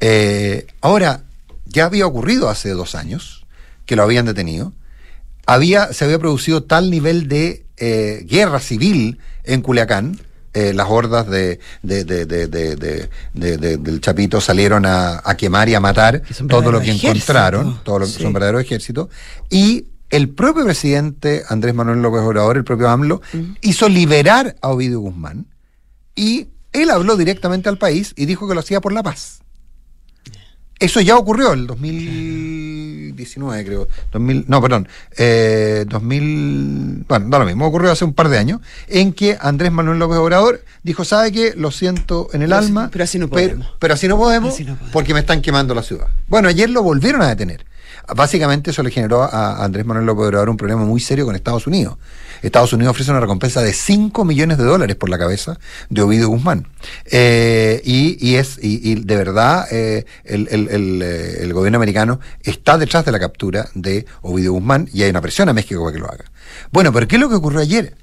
[0.00, 1.22] Eh, ahora,
[1.64, 3.46] ya había ocurrido hace dos años
[3.86, 4.74] que lo habían detenido.
[5.46, 10.20] Había, se había producido tal nivel de eh, guerra civil en Culiacán.
[10.54, 15.34] las hordas de, de- de- de- de- de- de- de- del Chapito salieron a, a
[15.34, 17.84] quemar y a matar todo lo que encontraron, ejércitos.
[17.84, 18.22] todo lo que Sí.
[18.22, 19.08] son verdaderos ejércitos.
[19.48, 23.22] Y el propio presidente Andrés Manuel López Obrador, el propio AMLO,
[23.62, 25.46] hizo liberar a Ovidio Guzmán
[26.14, 29.40] y él habló directamente al país y dijo que lo hacía por la paz.
[30.78, 33.88] Eso ya ocurrió el 2019, creo.
[34.12, 34.88] 2000, no, perdón.
[35.16, 37.04] Eh, 2000.
[37.08, 37.66] Bueno, da lo mismo.
[37.66, 38.60] Ocurrió hace un par de años.
[38.88, 41.54] En que Andrés Manuel López Obrador dijo: ¿Sabe qué?
[41.56, 42.88] Lo siento en el Pero así- alma.
[42.90, 43.68] pero así no Pero, podemos.
[43.78, 44.54] pero así no podemos.
[44.54, 44.92] Así no podemos.
[44.92, 46.08] Porque me están quemando la ciudad.
[46.28, 47.64] Bueno, ayer lo volvieron a detener.
[48.14, 51.66] Básicamente eso le generó a Andrés Manuel López Obrador un problema muy serio con Estados
[51.66, 51.96] Unidos.
[52.42, 56.28] Estados Unidos ofrece una recompensa de 5 millones de dólares por la cabeza de Ovidio
[56.28, 56.66] Guzmán.
[57.10, 62.78] Eh, y, y es y, y de verdad eh, el, eh, el gobierno americano está
[62.78, 66.00] detrás de la captura de Ovidio Guzmán y hay una presión a México para que
[66.00, 66.24] lo haga.
[66.72, 67.94] Bueno, pero ¿qué es lo que ocurrió ayer?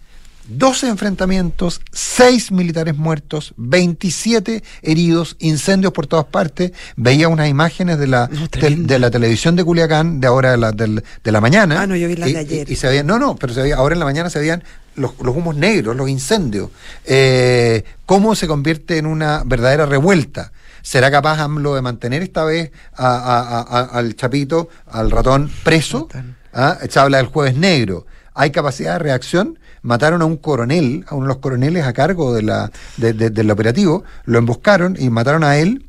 [0.50, 6.72] 12 enfrentamientos, 6 militares muertos, 27 heridos, incendios por todas partes.
[6.96, 10.72] Veía unas imágenes de la, No, de, la televisión de Culiacán de ahora de la,
[10.72, 11.82] de la mañana.
[11.82, 12.70] Ah, no, yo vi las y, de ayer.
[12.70, 14.64] Y, y se veían, no, no, pero se veía, ahora en la mañana se veían
[14.96, 16.70] los, los humos negros, los incendios.
[17.06, 20.52] Eh, ¿Cómo se convierte en una verdadera revuelta?
[20.82, 25.52] ¿Será capaz AMLO de mantener esta vez a- a- a- a- al Chapito, al ratón,
[25.64, 26.08] preso?
[26.54, 26.78] ¿Ah?
[26.90, 28.06] Se habla del jueves negro.
[28.34, 29.60] ¿Hay capacidad de reacción?
[29.82, 33.30] Mataron a un coronel, a uno de los coroneles a cargo de la, de- de-
[33.30, 35.86] del operativo, lo emboscaron y mataron a él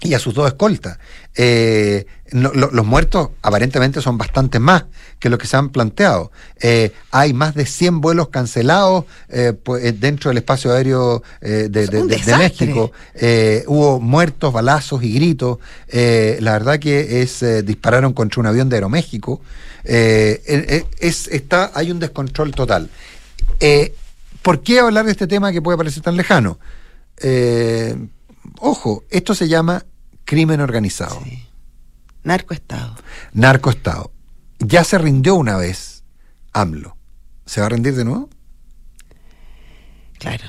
[0.00, 0.98] y a sus dos escoltas.
[1.34, 4.84] Eh, no- lo- los muertos aparentemente son bastantes más
[5.18, 6.30] que los que se han planteado.
[6.60, 9.54] Eh, hay más de 100 vuelos cancelados eh,
[9.98, 12.36] dentro del espacio aéreo de, de- de- de.
[12.38, 12.92] México.
[13.66, 15.58] Hubo muertos, balazos y gritos.
[15.92, 19.40] La verdad que es dispararon contra un avión de Aeroméxico.
[19.84, 22.88] Es, está, hay un descontrol total.
[24.42, 26.58] ¿Por qué hablar de este tema que puede parecer tan lejano?
[28.60, 29.84] Ojo, esto se llama
[30.24, 31.44] crimen organizado, Sí.
[32.24, 32.94] Narcoestado.
[33.32, 34.10] narcoestado.
[34.58, 36.02] Ya se rindió una vez
[36.52, 36.96] AMLO.
[37.46, 38.28] ¿Se va a rendir de nuevo?
[40.18, 40.44] Claro.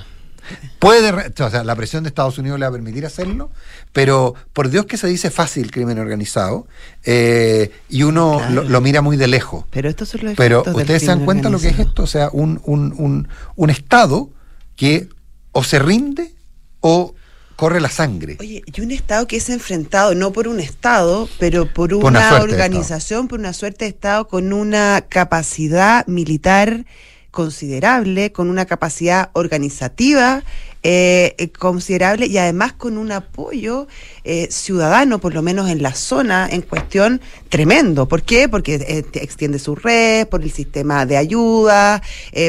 [0.79, 3.51] Puede, o sea, la presión de Estados Unidos le va a permitir hacerlo,
[3.93, 6.67] pero por Dios que se dice fácil crimen organizado
[7.03, 8.53] eh, y uno Claro.
[8.55, 9.65] lo, lo mira muy de lejos.
[9.69, 11.89] Pero estos son los Pero ustedes se dan cuenta lo que es organizado.
[11.89, 14.31] esto, o sea, un, un, un, un Estado
[14.75, 15.07] que
[15.51, 16.33] o se rinde
[16.79, 17.13] o
[17.59, 18.37] corre la sangre.
[18.39, 22.29] Oye, y un Estado que es enfrentado no por un Estado, pero por una, una
[22.29, 26.85] suerte de organización, por una suerte de Estado con una capacidad militar
[27.31, 30.43] considerable, con una capacidad organizativa
[30.81, 33.87] eh, considerable y además con un apoyo
[34.23, 38.07] eh, ciudadano, por lo menos en la zona en cuestión, tremendo.
[38.07, 38.47] ¿Por qué?
[38.47, 42.01] Porque eh, extiende su red, por el sistema de ayuda,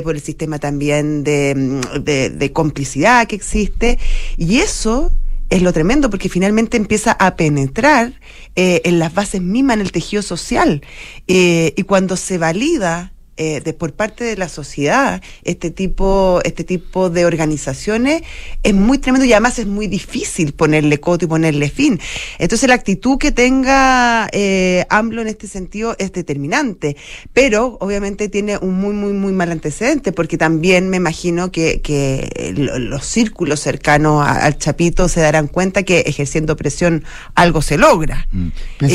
[0.05, 3.99] por el sistema también de, mm, de- de complicidad que existe.
[4.37, 5.11] Y eso
[5.49, 8.13] es lo tremendo porque finalmente empieza a penetrar
[8.55, 10.83] en las bases mismas, en el tejido social.
[11.27, 17.09] Y cuando se valida eh, de, por parte de la sociedad este tipo, este tipo
[17.11, 18.23] de organizaciones,
[18.63, 21.99] es muy tremendo y además es muy difícil ponerle coto y ponerle fin.
[22.39, 26.97] Entonces la actitud que tenga eh, AMLO en este sentido es determinante,
[27.33, 32.53] pero obviamente tiene un muy, muy, muy mal antecedente porque también me imagino que, que
[32.57, 37.79] lo- los círculos cercanos a- al Chapito se darán cuenta que ejerciendo presión algo se
[37.79, 38.29] logra.
[38.33, 38.49] Mm.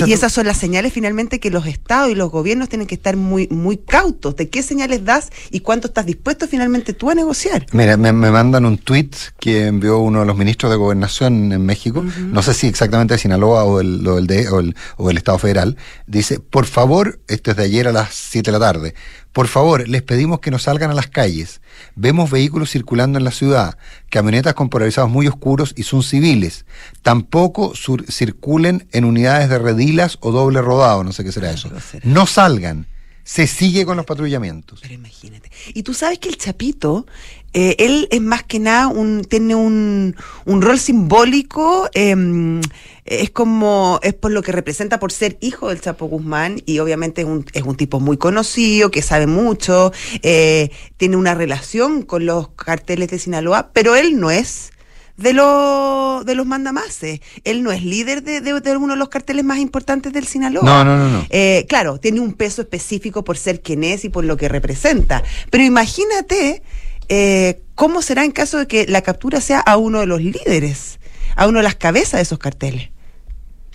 [0.08, 3.16] Y esas son las señales finalmente que los estados y los gobiernos tienen que estar
[3.16, 7.66] muy, muy cautos qué señales das y cuánto estás dispuesto finalmente tú a negociar.
[7.72, 11.66] Mira, me, me mandan un tweet que envió uno de los ministros de Gobernación en
[11.66, 15.10] México, no sé si exactamente de Sinaloa o el, o el, de, o, el, o
[15.10, 18.66] el Estado Federal, dice, por favor, esto es de ayer a las 7 de la
[18.66, 18.96] tarde,
[19.36, 21.60] por favor, les pedimos que no salgan a las calles.
[21.96, 23.78] Vemos vehículos circulando en la ciudad,
[24.10, 26.66] camionetas con polarizados muy oscuros y son civiles.
[27.02, 27.74] Tampoco
[28.10, 31.70] circulen en unidades de redilas o doble rodado, no sé qué será eso.
[32.04, 32.88] No salgan.
[33.26, 34.80] Se sigue con los patrullamientos.
[34.82, 35.52] Pero imagínate.
[35.74, 37.08] Y tú sabes que el Chapito,
[37.54, 42.62] eh, él es más que nada un, tiene un, un rol simbólico, em,
[43.04, 47.22] es como, es por lo que representa por ser hijo del Chapo Guzmán y obviamente
[47.22, 52.28] es un, es un tipo muy conocido, que sabe mucho, eh, tiene una relación con
[52.28, 54.72] los carteles de Sinaloa, pero él no es
[55.18, 57.22] de, los de los mandamases.
[57.44, 60.64] Él no es líder de, de, de, uno de los carteles más importantes del Sinaloa.
[60.64, 61.10] No, no, no.
[61.10, 61.26] no.
[61.30, 65.24] Eh, claro, tiene un peso específico por ser quien es y por lo que representa.
[65.50, 66.62] Pero imagínate
[67.08, 71.00] eh, cómo será en caso de que la captura sea a uno de los líderes,
[71.36, 72.90] a uno de las cabezas de esos carteles.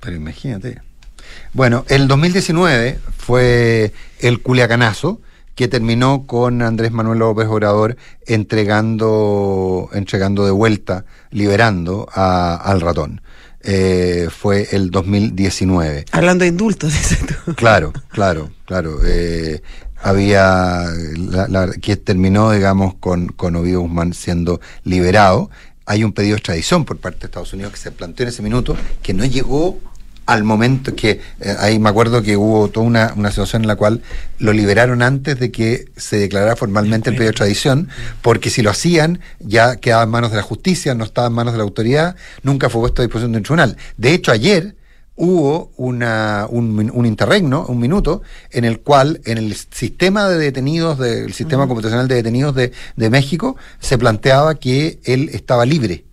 [0.01, 0.81] Pero imagínate.
[1.53, 5.21] Bueno, el 2019 fue el Culiacanazo
[5.55, 13.21] que terminó con Andrés Manuel López Obrador entregando, entregando de vuelta, liberando a, al ratón.
[13.63, 16.07] Eh, fue el 2019.
[16.13, 17.55] Hablando de indultos, dices tú.
[17.55, 19.01] Claro, claro, claro.
[19.05, 19.63] Eh,
[20.03, 20.87] había
[21.17, 25.51] la, la, que terminó, digamos, con, con Ovidio Guzmán siendo liberado.
[25.85, 28.43] Hay un pedido de extradición por parte de Estados Unidos que se planteó en ese
[28.43, 29.79] minuto, que no llegó
[30.31, 33.75] al momento que eh, ahí me acuerdo que hubo toda una, una, situación en la
[33.75, 34.01] cual
[34.39, 37.89] lo liberaron antes de que se declarara formalmente el pedido de extradición,
[38.23, 41.53] porque si lo hacían ya quedaba en manos de la justicia, no estaba en manos
[41.53, 42.15] de la autoridad,
[42.45, 43.77] nunca fue puesto a disposición de un tribunal.
[43.97, 44.77] De hecho, ayer
[45.17, 50.97] hubo una, un, un, interregno, un minuto, en el cual en el sistema de detenidos,
[50.99, 51.69] del sistema uh -huh.
[51.71, 56.05] computacional de detenidos de, de México, se planteaba que él estaba libre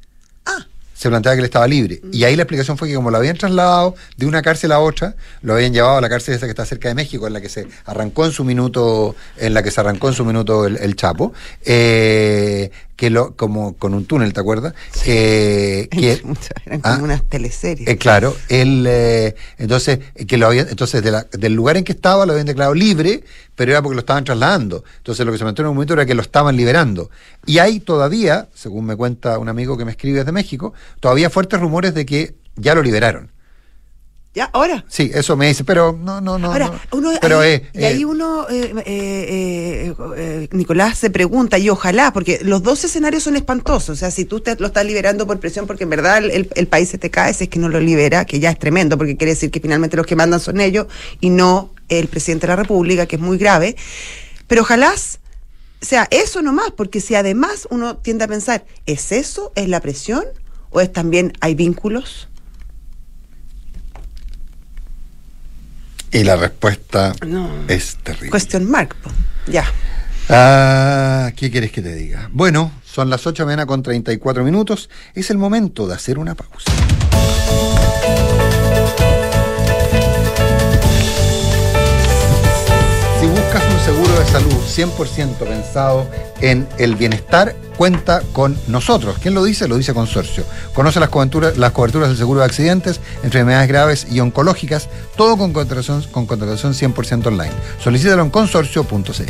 [0.97, 2.01] se planteaba que él estaba libre.
[2.11, 5.15] Y ahí la explicación fue que como lo habían trasladado de una cárcel a otra,
[5.43, 7.49] lo habían llevado a la cárcel esa que está cerca de México, en la que
[7.49, 10.95] se arrancó en su minuto, en la que se arrancó en su minuto el, el
[10.95, 11.33] Chapo,
[11.63, 14.73] eh, que lo, como con un túnel, ¿te acuerdas?
[14.91, 15.03] Sí.
[15.05, 16.21] Eh, que,
[16.65, 17.87] Eran como ah, unas teleseries.
[17.87, 21.93] Eh, claro, él, eh, entonces, que lo había, entonces de la, del lugar en que
[21.93, 23.23] estaba lo habían declarado libre,
[23.55, 24.83] pero era porque lo estaban trasladando.
[24.97, 27.09] Entonces lo que se mantuvo en un momento era que lo estaban liberando.
[27.45, 31.59] Y hay todavía, según me cuenta un amigo que me escribe desde México, todavía fuertes
[31.59, 33.31] rumores de que ya lo liberaron.
[34.37, 34.51] ¿Ya?
[34.53, 34.85] ¿Ahora?
[34.87, 36.51] Sí, eso me dice, pero no, no, no.
[36.51, 36.97] Ahora, no.
[36.99, 42.37] uno, pero, ahí, eh, y ahí uno, eh, eh, Nicolás, se pregunta, y ojalá, porque
[42.43, 43.89] los dos escenarios son espantosos.
[43.89, 46.67] O sea, si tú te lo estás liberando por presión, porque en verdad el, el,
[46.67, 49.17] país se te cae, si es que no lo libera, que ya es tremendo, porque
[49.17, 50.85] quiere decir que finalmente los que mandan son ellos
[51.19, 53.75] y no el presidente de la República, que es muy grave.
[54.45, 54.93] Pero ojalá
[55.81, 59.51] sea eso nomás, porque si además uno tiende a pensar, ¿es eso?
[59.55, 60.25] ¿Es la presión?
[60.69, 62.29] ¿O es también hay vínculos?
[66.11, 67.49] Y la respuesta no.
[67.67, 68.31] es terrible.
[68.31, 68.95] Question mark,
[69.47, 69.65] ya.
[70.29, 72.29] Ah, ¿Qué quieres que te diga?
[72.31, 74.89] Bueno, son las 8 de la mañana con 34 minutos.
[75.13, 76.71] Es el momento de hacer una pausa.
[83.87, 86.09] Seguro de salud 100% pensado
[86.41, 89.15] en el bienestar, cuenta con nosotros.
[89.21, 89.69] ¿Quién lo dice?
[89.69, 90.43] Lo dice Consorcio.
[90.73, 95.53] Conoce las coberturas, las coberturas del seguro de accidentes, enfermedades graves y oncológicas, todo con
[95.53, 97.53] contratación, con contratación 100% online.
[97.81, 99.23] Solicítalo en consorcio.cl.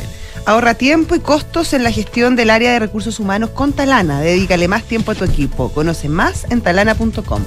[0.47, 4.21] Ahorra tiempo y costos en la gestión del área de recursos humanos con Talana.
[4.21, 5.69] Dedícale más tiempo a tu equipo.
[5.69, 7.43] Conoce más en talana.com.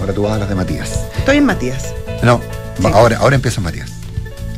[0.00, 1.04] Ahora tú vas a las de Matías.
[1.16, 1.94] Estoy en Matías.
[2.24, 2.40] No,
[2.80, 2.88] sí.
[2.92, 3.99] ahora, ahora empieza Matías.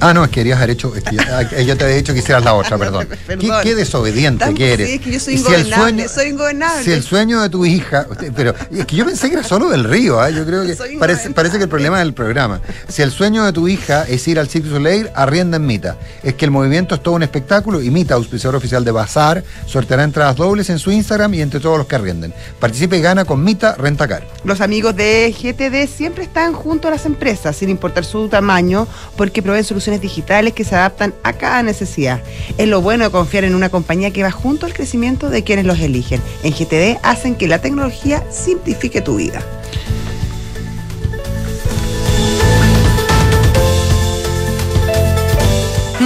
[0.02, 0.92] Ah, no, es que querías haber hecho.
[0.96, 3.06] Es que yo, yo, te había dicho que hicieras la otra, perdón.
[3.24, 3.38] perdón.
[3.38, 4.88] ¿Qué, ¿Qué, desobediente que eres.
[4.88, 6.84] Sí, es que yo soy ingobernable, si sueño, soy ingobernable.
[6.84, 8.06] Si el sueño de tu hija.
[8.34, 10.34] Pero es que yo pensé que era solo del río, ¿eh?
[10.34, 12.60] yo creo que parece, parece, que el problema es el programa.
[12.88, 15.96] Si el sueño de tu hija es ir al Cirque du Soleil, arrienda en Mita.
[16.24, 20.02] Es que el movimiento es todo un espectáculo y Mita, auspiciador oficial de Bazar, sorteará
[20.02, 22.34] entradas dobles en su Instagram y entre todos los que arrienden.
[22.58, 24.26] Participe y gana con Mita Rentacar.
[24.44, 29.42] Los amigos de GTD siempre están junto a las empresas, sin importar su tamaño, porque
[29.42, 32.20] proveen soluciones digitales que se adaptan a cada necesidad.
[32.58, 35.66] Es lo bueno de confiar en una compañía que va junto al crecimiento de quienes
[35.66, 36.20] los eligen.
[36.42, 39.42] En GTD hacen que la tecnología simplifique tu vida.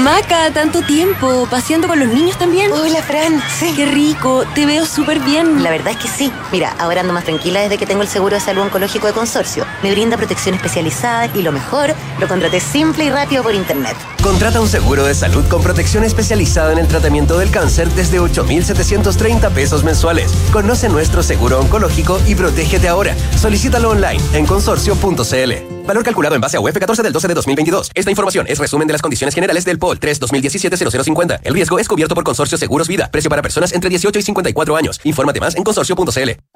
[0.07, 2.71] Maca, tanto tiempo, paseando con los niños también.
[2.71, 3.42] Hola, Fran.
[3.59, 3.73] Sí.
[3.75, 5.64] Qué rico, te veo súper bien.
[5.64, 6.33] La verdad es que sí.
[6.53, 9.66] Mira, ahora ando más tranquila desde que tengo el seguro de salud oncológico de consorcio.
[9.83, 13.97] Me brinda protección especializada y lo mejor, lo contraté simple y rápido por internet.
[14.23, 19.51] Contrata un seguro de salud con protección especializada en el tratamiento del cáncer desde 8,730
[19.51, 20.31] pesos mensuales.
[20.53, 23.16] Conoce nuestro seguro oncológico y protégete ahora.
[23.37, 25.75] Solicítalo online en consorcio.cl.
[25.87, 27.90] Valor calculado en base a UF 14 del 12 de 2022.
[27.94, 31.40] Esta información es resumen de las condiciones generales del POL 3 2017-0050.
[31.44, 33.09] El riesgo es cubierto por Consorcio Seguros Vida.
[33.11, 35.01] Precio para personas entre 18 y 54 años.
[35.05, 36.56] Infórmate más en consorcio.cl.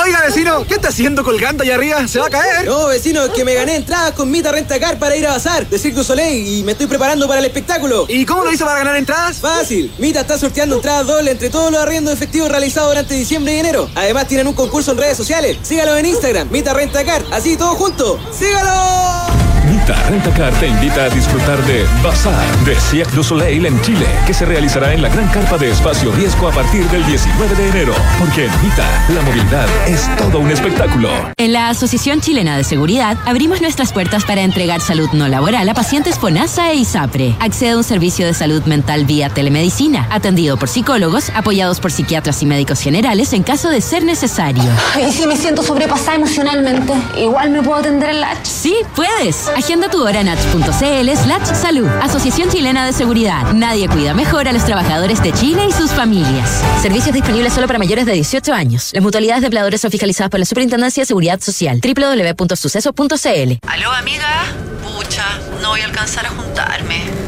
[0.00, 2.06] Oiga, vecino, ¿qué está haciendo colgando allá arriba?
[2.06, 2.66] ¿Se va a caer?
[2.66, 5.90] No, vecino, es que me gané entradas con Mita Rentacar para ir a bazar de
[5.90, 8.06] du Soleil y me estoy preparando para el espectáculo.
[8.08, 9.38] ¿Y cómo lo hizo para ganar entradas?
[9.38, 9.92] Fácil.
[9.98, 13.90] Mita está sorteando entradas dobles entre todos los arriendos efectivos realizados durante diciembre y enero.
[13.96, 15.58] Además, tienen un concurso en redes sociales.
[15.62, 17.24] Sígalo en Instagram, Mita Rentacar.
[17.32, 18.20] Así, todo junto.
[18.32, 19.27] ¡Sígalo!
[19.88, 24.34] Mita Rentacar te invita a disfrutar de Bazar de Cirque du Soleil en Chile, que
[24.34, 27.94] se realizará en la gran carpa de Espacio Riesgo a partir del 19 de enero.
[28.18, 31.08] Porque en Mita, la movilidad es todo un espectáculo.
[31.38, 35.72] En la Asociación Chilena de Seguridad abrimos nuestras puertas para entregar salud no laboral a
[35.72, 37.36] pacientes FONASA e ISAPRE.
[37.40, 42.42] Accede a un servicio de salud mental vía telemedicina, atendido por psicólogos, apoyados por psiquiatras
[42.42, 44.64] y médicos generales en caso de ser necesario.
[45.00, 46.92] ¿Y si me siento sobrepasada emocionalmente?
[47.16, 49.48] ¿Igual me puedo atender en la Sí, puedes.
[49.48, 50.26] Agenda tu hora en
[51.16, 51.86] slash salud.
[52.02, 53.52] Asociación Chilena de Seguridad.
[53.52, 56.62] Nadie cuida mejor a los trabajadores de Chile y sus familias.
[56.82, 58.90] Servicios disponibles solo para mayores de 18 años.
[58.92, 61.80] Las mutualidades de empleadores son fiscalizadas por la Superintendencia de Seguridad Social.
[61.80, 64.44] www.suceso.cl Aló, amiga.
[64.82, 65.24] Pucha,
[65.62, 67.27] no voy a alcanzar a juntarme.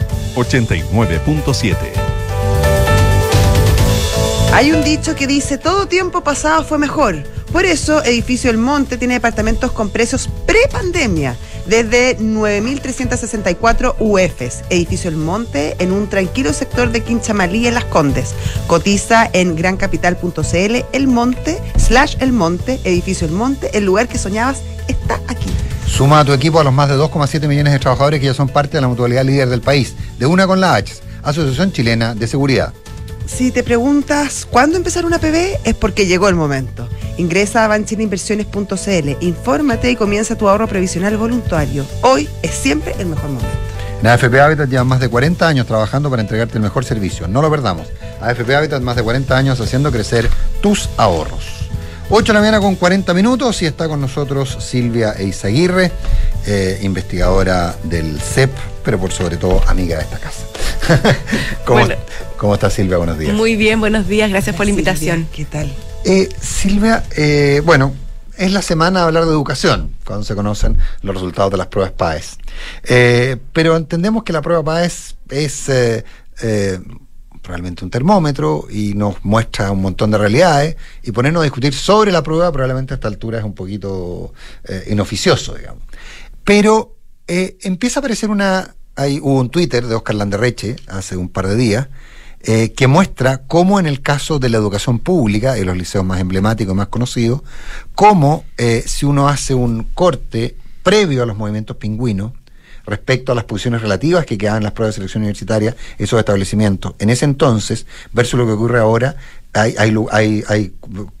[0.35, 1.75] 89.7.
[4.53, 7.23] Hay un dicho que dice, todo tiempo pasado fue mejor.
[7.51, 11.35] Por eso, Edificio El Monte tiene departamentos con precios pre-pandemia,
[11.65, 14.63] desde 9.364 UFs.
[14.69, 18.33] Edificio El Monte, en un tranquilo sector de Quinchamalí, en Las Condes.
[18.67, 24.61] Cotiza en grancapital.cl, El Monte, slash El Monte, Edificio El Monte, el lugar que soñabas
[24.87, 25.49] está aquí.
[25.87, 28.47] Suma a tu equipo a los más de 2,7 millones de trabajadores que ya son
[28.47, 29.93] parte de la mutualidad líder del país.
[30.17, 32.73] De una con la H, Asociación Chilena de Seguridad.
[33.33, 36.87] Si te preguntas cuándo empezar una PB, es porque llegó el momento.
[37.17, 41.85] Ingresa a banchileinversiones.cl, infórmate y comienza tu ahorro previsional voluntario.
[42.01, 43.47] Hoy es siempre el mejor momento.
[44.01, 47.27] En AFP Habitat llevan más de 40 años trabajando para entregarte el mejor servicio.
[47.27, 47.87] No lo perdamos.
[48.19, 50.29] AFP Habitat más de 40 años haciendo crecer
[50.61, 51.69] tus ahorros.
[52.09, 55.91] 8 de la mañana con 40 minutos y está con nosotros Silvia Eizaguirre,
[56.45, 58.51] eh, investigadora del CEP,
[58.83, 60.43] pero por sobre todo amiga de esta casa.
[61.65, 61.95] ¿Cómo, Bueno.
[62.41, 62.97] ¿Cómo está Silvia?
[62.97, 63.35] Buenos días.
[63.35, 65.27] Muy bien, buenos días, gracias por la invitación.
[65.31, 65.71] ¿Qué tal?
[66.03, 67.93] Eh, Silvia, eh, bueno,
[68.35, 71.91] es la semana de hablar de educación, cuando se conocen los resultados de las pruebas
[71.91, 72.39] PAES.
[72.85, 76.03] Eh, pero entendemos que la prueba PAES es eh,
[76.41, 76.79] eh,
[77.43, 82.11] probablemente un termómetro y nos muestra un montón de realidades y ponernos a discutir sobre
[82.11, 84.33] la prueba probablemente a esta altura es un poquito
[84.67, 85.83] eh, inoficioso, digamos.
[86.43, 86.97] Pero
[87.27, 88.73] eh, empieza a aparecer una...
[88.95, 91.87] Hay, hubo un Twitter de Oscar Landerreche hace un par de días
[92.43, 96.19] eh, que muestra cómo en el caso de la educación pública, y los liceos más
[96.19, 97.41] emblemáticos, más conocidos,
[97.95, 102.31] cómo eh, si uno hace un corte previo a los movimientos pingüinos,
[102.83, 106.93] respecto a las posiciones relativas que quedaban en las pruebas de selección universitaria, esos establecimientos.
[106.97, 109.15] En ese entonces, versus lo que ocurre ahora,
[109.53, 110.73] hay, hay, hay, hay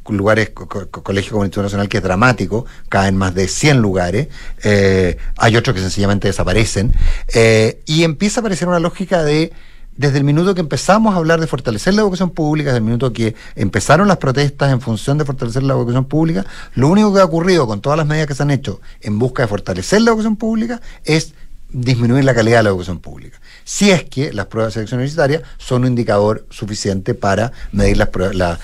[0.09, 4.29] lugares, co- co- Colegio Comunitario Nacional, que es dramático, caen más de 100 lugares,
[4.63, 6.93] eh, hay otros que sencillamente desaparecen,
[7.33, 9.51] eh, y empieza a aparecer una lógica de,
[9.97, 13.11] desde el minuto que empezamos a hablar de fortalecer la educación pública, desde el minuto
[13.13, 17.25] que empezaron las protestas en función de fortalecer la educación pública, lo único que ha
[17.25, 20.37] ocurrido con todas las medidas que se han hecho en busca de fortalecer la educación
[20.37, 21.33] pública es
[21.73, 23.39] disminuir la calidad de la educación pública.
[23.63, 28.09] Si es que las pruebas de selección universitaria son un indicador suficiente para medir las
[28.09, 28.59] pruebas, la-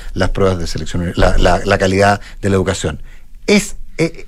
[0.57, 3.01] de selección, la, la- calidad de la educación.
[3.45, 3.77] ¿Es,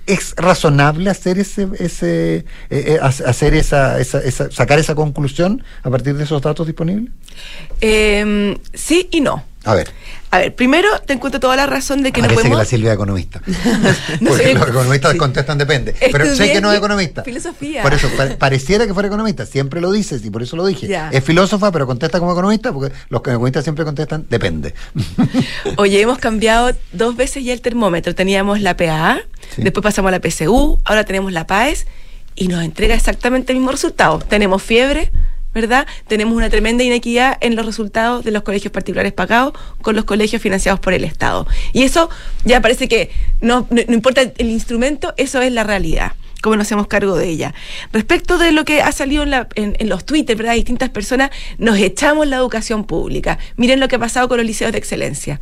[0.08, 5.64] es razonable hacer ese, ese eh, eh, hac- hacer esa, esa- esa- sacar esa conclusión
[5.84, 7.12] a partir de esos datos disponibles?
[7.82, 9.44] Eh, sí y no.
[9.72, 9.90] A ver,
[10.32, 12.60] A ver, primero te encuentro toda la razón de que no parece que podemos.
[12.60, 13.42] la Silvia es economista.
[14.20, 15.96] No Porque soy- los economistas contestan depende.
[16.12, 17.24] Pero sé que no es economista.
[17.24, 17.82] Filosofía.
[17.84, 20.88] Por eso, pa- pareciera que fuera economista, siempre lo dices y por eso lo dije.
[20.88, 21.10] Ya.
[21.12, 24.74] Es filósofa, pero contesta como economista, porque los economistas siempre contestan depende.
[25.78, 28.16] Oye, hemos cambiado dos veces ya el termómetro.
[28.16, 29.20] Teníamos la PAA,
[29.58, 31.86] después pasamos a la PSU, ahora tenemos la PAES
[32.36, 34.20] y nos entrega exactamente el mismo resultado.
[34.20, 35.12] Tenemos fiebre,
[35.54, 35.88] ¿verdad?
[36.08, 40.42] Tenemos una tremenda inequidad en los resultados de los colegios particulares pagados con los colegios
[40.42, 41.48] financiados por el Estado.
[41.74, 42.10] Y eso
[42.46, 43.10] ya parece que
[43.42, 47.54] no, importa el, instrumento, eso es la realidad cómo nos hacemos cargo de ella.
[47.92, 50.54] Respecto de lo que ha salido en, la- en los Twitter, ¿verdad?
[50.54, 53.40] Distintas personas nos echamos la educación pública.
[53.58, 55.42] Miren lo que ha pasado con los liceos de excelencia.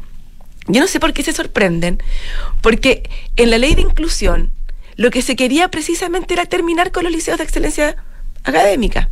[0.67, 2.01] Yo no sé por qué se sorprenden,
[2.61, 4.51] porque en la ley de inclusión
[4.95, 7.95] lo que se quería precisamente era terminar con los liceos de excelencia
[8.43, 9.11] académica.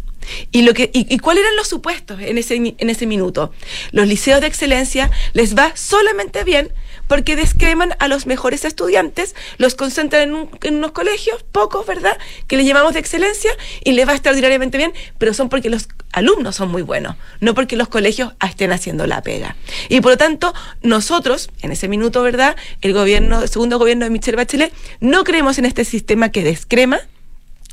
[0.52, 3.52] Y, lo que, y, cuáles eran los supuestos en ese, en ese minuto?
[3.92, 6.72] Los liceos de excelencia les va solamente bien
[7.08, 12.18] porque descreman a los mejores estudiantes, los concentran en, un- unos colegios, pocos, ¿verdad?,
[12.48, 13.52] que le llamamos de excelencia
[13.84, 17.76] y les va extraordinariamente bien, pero son porque los alumnos son muy buenos, no porque
[17.76, 19.56] los colegios estén haciendo la pega.
[19.88, 24.38] Y por lo tanto, nosotros, en ese minuto, ¿verdad?, el gobierno, segundo gobierno de Michelle
[24.38, 27.00] Bachelet, no creemos en este sistema que descrema,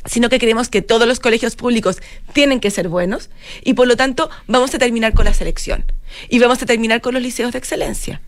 [0.04, 1.98] sino que creemos que todos los colegios públicos
[2.32, 3.30] tienen que ser buenos
[3.62, 5.84] y por lo tanto vamos a terminar con la selección
[6.28, 8.20] y vamos a terminar con los liceos de excelencia.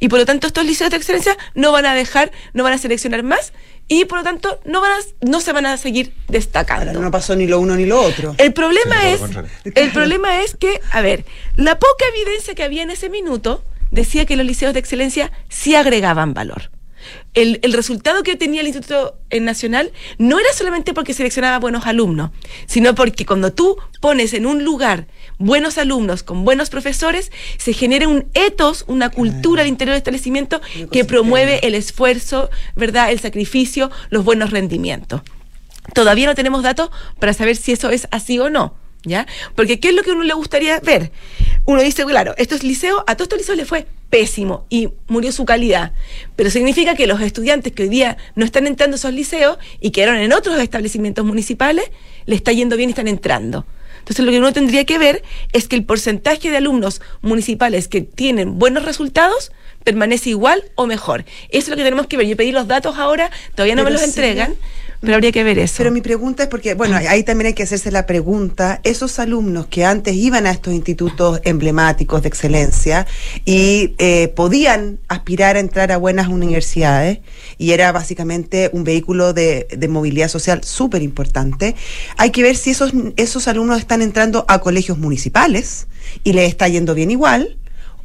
[0.00, 2.78] Y por lo tanto estos liceos de excelencia no van a dejar, no van a
[2.78, 3.52] seleccionar más
[3.88, 7.00] y por lo tanto no van a, no se van a seguir destacando.
[7.00, 8.34] no pasó ni lo uno ni lo otro.
[8.38, 9.20] El problema es,
[9.74, 11.24] el problema es que, a ver,
[11.54, 15.74] la poca evidencia que había en ese minuto decía que los liceos de excelencia sí
[15.74, 16.70] agregaban valor.
[17.34, 22.30] El, el resultado que tenía el Instituto Nacional no era solamente porque seleccionaba buenos alumnos,
[22.66, 25.06] sino porque cuando tú pones en un lugar
[25.38, 30.60] buenos alumnos con buenos profesores, se genera un etos, una cultura al interior del establecimiento
[30.90, 33.10] que promueve el esfuerzo, ¿verdad?
[33.10, 35.22] El sacrificio, los buenos rendimientos.
[35.94, 38.74] Todavía no tenemos datos para saber si eso es así o no.
[39.04, 39.24] ¿Ya?
[39.54, 41.12] Porque ¿qué es lo que a uno le gustaría ver?
[41.64, 45.44] Uno dice, claro, estos liceos, a todos estos liceos les fue pésimo y murió su
[45.44, 45.92] calidad.
[46.36, 49.90] Pero significa que los estudiantes que hoy día no están entrando a esos liceos y
[49.90, 51.90] quedaron en otros establecimientos municipales,
[52.26, 53.66] le está yendo bien y están entrando.
[53.98, 58.02] Entonces lo que uno tendría que ver es que el porcentaje de alumnos municipales que
[58.02, 59.50] tienen buenos resultados
[59.82, 61.24] permanece igual o mejor.
[61.48, 62.26] Eso es lo que tenemos que ver.
[62.26, 64.54] Yo pedí los datos ahora, todavía no me los sí, entregan,
[65.00, 65.74] pero habría que ver eso.
[65.78, 69.66] Pero mi pregunta es porque, bueno, ahí también hay que hacerse la pregunta, esos alumnos
[69.66, 73.06] que antes iban a estos institutos emblemáticos de excelencia
[73.44, 77.20] y eh, podían aspirar a entrar a buenas universidades
[77.58, 81.74] y era básicamente un vehículo de, de movilidad social súper importante,
[82.16, 85.86] hay que ver si esos, esos alumnos están entrando a colegios municipales
[86.24, 87.58] y les está yendo bien igual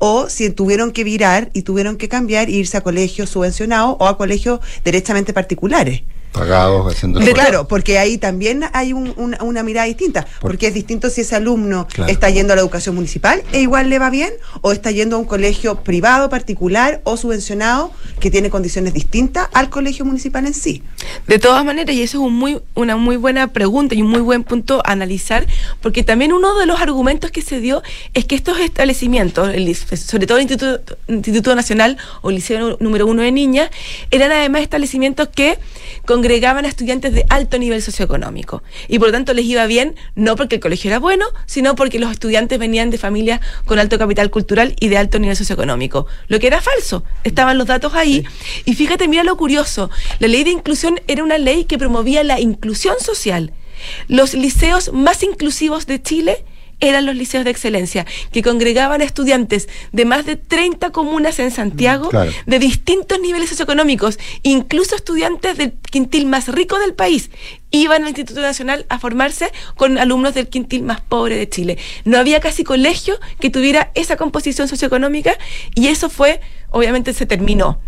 [0.03, 4.07] o si tuvieron que virar y tuvieron que cambiar e irse a colegios subvencionados o
[4.07, 6.01] a colegios derechamente particulares.
[6.31, 10.73] Pagados, haciendo De- claro, porque ahí también hay un- una, una mirada distinta, porque es
[10.73, 12.11] distinto si ese alumno Claro.
[12.11, 15.19] está yendo a la educación municipal e igual le va bien, o está yendo a
[15.19, 20.83] un colegio privado, particular o subvencionado que tiene condiciones distintas al colegio municipal en sí.
[21.27, 24.21] De todas maneras, y eso es un muy, una muy buena pregunta y un muy
[24.21, 25.45] buen punto a analizar,
[25.81, 27.81] porque también uno de los argumentos que se dio
[28.13, 33.05] es que estos establecimientos, el sobre todo el Instituto, Instituto Nacional o el Liceo número
[33.05, 33.69] uno de niñas,
[34.11, 35.57] eran además establecimientos que
[36.21, 38.61] congregaban a estudiantes de alto nivel socioeconómico.
[38.87, 41.97] Y por lo tanto les iba bien, no porque el colegio era bueno, sino porque
[41.97, 46.05] los estudiantes venían de familias con alto capital cultural y de alto nivel socioeconómico.
[46.27, 47.03] Lo que era falso.
[47.23, 48.23] Estaban los datos ahí.
[48.65, 49.89] Y fíjate, mira lo curioso.
[50.19, 53.51] La ley de inclusión era una ley que promovía la inclusión social.
[54.07, 56.45] Los liceos más inclusivos de Chile
[56.81, 62.09] eran los liceos de excelencia, que congregaban estudiantes de más de 30 comunas en Santiago,
[62.09, 62.31] Claro.
[62.45, 67.29] de distintos niveles socioeconómicos, incluso estudiantes del quintil más rico del país.
[67.69, 71.77] Iban al Instituto Nacional a formarse con alumnos del quintil más pobre de Chile.
[72.03, 75.37] No había casi colegio que tuviera esa composición socioeconómica
[75.73, 77.79] y eso fue, obviamente se terminó.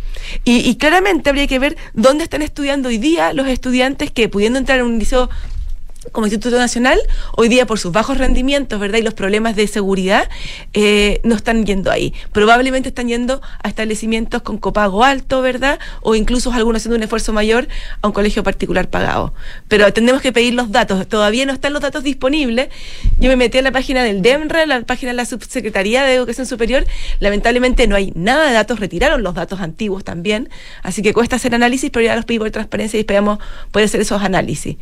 [0.45, 4.57] Y, y claramente habría que ver dónde están estudiando hoy día los estudiantes que pudiendo
[4.59, 5.29] entrar en un liceo
[6.11, 6.99] como Instituto Nacional,
[7.35, 8.99] hoy día por sus bajos rendimientos, ¿verdad?
[8.99, 10.29] Y los problemas de seguridad,
[10.73, 12.13] eh, no están yendo ahí.
[12.31, 15.79] Probablemente están yendo a establecimientos con copago alto, ¿verdad?
[16.01, 17.67] O incluso algunos haciendo un esfuerzo mayor
[18.01, 19.33] a un colegio particular pagado.
[19.67, 21.07] Pero tenemos que pedir los datos.
[21.07, 22.69] Todavía no están los datos disponibles.
[23.19, 26.45] Yo me metí a la página del DEMRE, la página de la Subsecretaría de Educación
[26.45, 26.85] Superior.
[27.19, 28.79] Lamentablemente no hay nada de datos.
[28.79, 30.49] Retiraron los datos antiguos también.
[30.81, 33.39] Así que cuesta hacer análisis, pero ya los pedí por transparencia y esperamos
[33.71, 34.77] poder hacer esos análisis.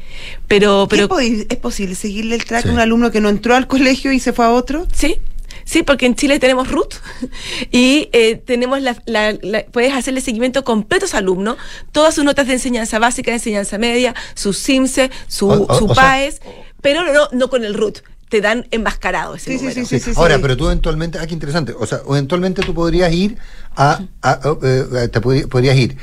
[0.48, 3.56] Pero, pero ¿Es, po- es posible seguirle el track a un alumno que no entró
[3.56, 4.88] al colegio y se fue a otro?
[4.94, 5.18] Sí.
[5.66, 6.96] Sí, porque en Chile tenemos RUT
[7.72, 11.56] y eh, tenemos la, la- la- puedes hacerle seguimiento completo a ese alumno,
[11.92, 15.86] todas sus notas de enseñanza básica, de enseñanza media, sus CIMSE, su, O- o- su
[15.86, 16.42] o sea- PAES,
[16.82, 18.00] pero no, no con el RUT.
[18.30, 19.86] Te dan enmascarado ese número.
[19.86, 20.00] Sí.
[20.16, 23.38] Ahora, pero tú eventualmente, ah, qué interesante, o sea, eventualmente tú podrías ir
[23.76, 25.98] a, a- a- eh, te podrías ir.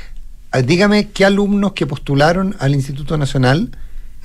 [0.51, 3.71] a- dígame qué alumnos que postularon al Instituto Nacional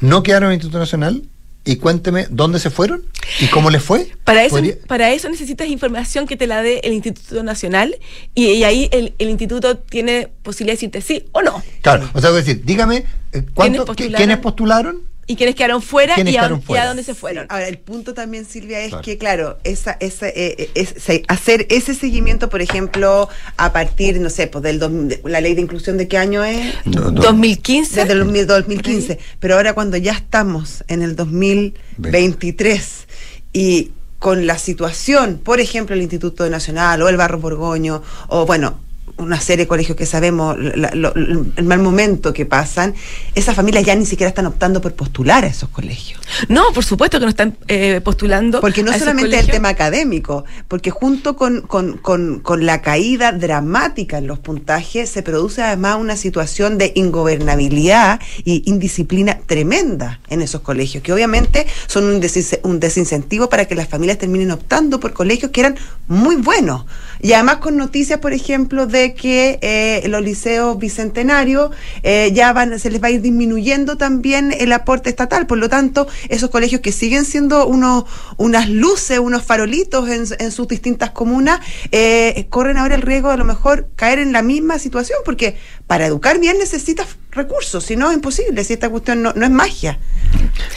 [0.05, 1.22] no quedaron en el Instituto Nacional
[1.66, 3.05] y cuénteme dónde se fueron
[3.40, 4.12] y cómo les fue.
[4.24, 7.96] Para eso, Podría- para eso necesitas información que te la dé el Instituto Nacional
[8.34, 11.62] y, y ahí el, el instituto tiene posibilidad de decirte sí o no.
[11.80, 14.12] Claro, o sea, voy a decir, dígame eh, cuánto- postularon?
[14.14, 15.00] ¿qui- ¿quiénes postularon?
[15.26, 16.86] Y quienes quedaron fuera ¿Quiénes y, a, quedaron y a fuera?
[16.86, 17.46] dónde se fueron.
[17.48, 19.02] Ahora, el punto también, Silvia, es Claro.
[19.02, 24.20] que, claro, esa, esa, eh, eh, es- se- hacer ese seguimiento, por ejemplo, a partir,
[24.20, 26.74] no sé, pues del dos- de- la ley de inclusión de qué año es?
[26.84, 28.00] 2015.
[28.00, 29.18] Desde el 2000 2015.
[29.40, 33.06] Pero ahora cuando ya estamos en el 2023
[33.52, 38.80] y con la situación, por ejemplo, el Instituto Nacional o el Barro Borgoño, o bueno,
[39.16, 42.94] una serie de colegios que sabemos la- lo- el mal momento que pasan,
[43.34, 46.20] esas familias ya ni siquiera están optando por postular a esos colegios.
[46.48, 48.60] No, por supuesto que no están eh, postulando.
[48.60, 52.82] Porque no a esos solamente el tema académico, porque junto con, con, con, con la
[52.82, 60.20] caída dramática en los puntajes se produce además una situación de ingobernabilidad y indisciplina tremenda
[60.28, 62.20] en esos colegios, que obviamente son un,
[62.62, 65.76] un desincentivo para que las familias terminen optando por colegios que eran
[66.08, 66.86] muy buenos.
[67.20, 71.70] Y además con noticias, por ejemplo, de que eh, los liceos bicentenarios
[72.02, 75.46] eh, ya van, se les va a ir disminuyendo también el aporte estatal.
[75.46, 78.05] Por lo tanto, esos colegios que siguen siendo unos,
[78.38, 81.61] unas luces, unos farolitos en, sus distintas comunas,
[81.92, 85.57] eh, corren ahora el riesgo de a lo mejor caer en la misma situación, porque
[85.86, 89.51] para educar bien necesitas recursos, si no es imposible, si esta cuestión no, no es
[89.51, 89.99] magia.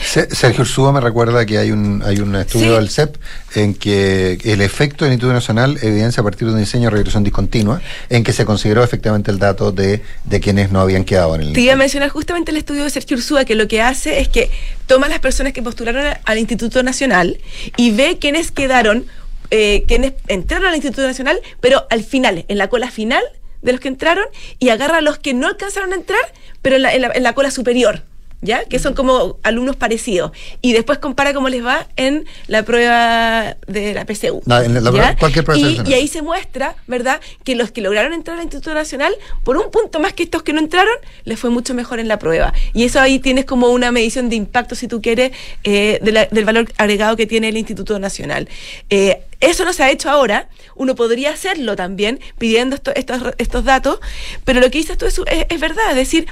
[0.04, 2.74] Se- Sergio Ursúa me recuerda que hay un, hay un estudio Sí.
[2.74, 3.16] del CEP
[3.54, 7.24] en que el efecto del Instituto Nacional evidencia a partir de un diseño de regresión
[7.24, 11.42] discontinua, en que se consideró efectivamente el dato de, de quienes no habían quedado en
[11.42, 14.20] el Te iba a mencionar justamente el estudio de Sergio Ursúa, que lo que hace
[14.20, 14.50] es que
[14.86, 17.38] toma a las personas que postularon al Instituto Nacional
[17.76, 19.06] y ve quiénes quedaron,
[19.50, 23.22] eh, quiénes entraron al Instituto Nacional, pero al final, en la cola final
[23.62, 24.24] de los que entraron,
[24.58, 26.20] y agarra a los que no alcanzaron a entrar,
[26.62, 28.02] pero en la, en la- en la cola superior.
[28.40, 28.64] ¿Ya?
[28.64, 30.30] Que son como alumnos parecidos.
[30.62, 34.42] Y después compara cómo les va en la prueba de la PCU.
[34.90, 38.36] En la- cualquier prueba y, y ahí se muestra, ¿verdad?, que los que lograron entrar
[38.36, 39.12] al Instituto Nacional,
[39.42, 42.20] por un punto más que estos que no entraron, les fue mucho mejor en la
[42.20, 42.52] prueba.
[42.74, 45.32] Y eso ahí tienes como una medición de impacto, si tú quieres,
[45.64, 48.48] eh, de la- del valor agregado que tiene el Instituto Nacional.
[48.88, 53.64] Eh, eso no se ha hecho ahora, uno podría hacerlo también pidiendo esto- estos, estos
[53.64, 53.98] datos,
[54.44, 56.26] pero lo que dices tú es, es- es verdad, es decir,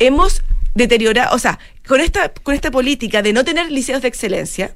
[0.00, 0.42] hemos
[0.74, 4.74] deteriorado, o sea, con esta, con esta política de no tener liceos de excelencia,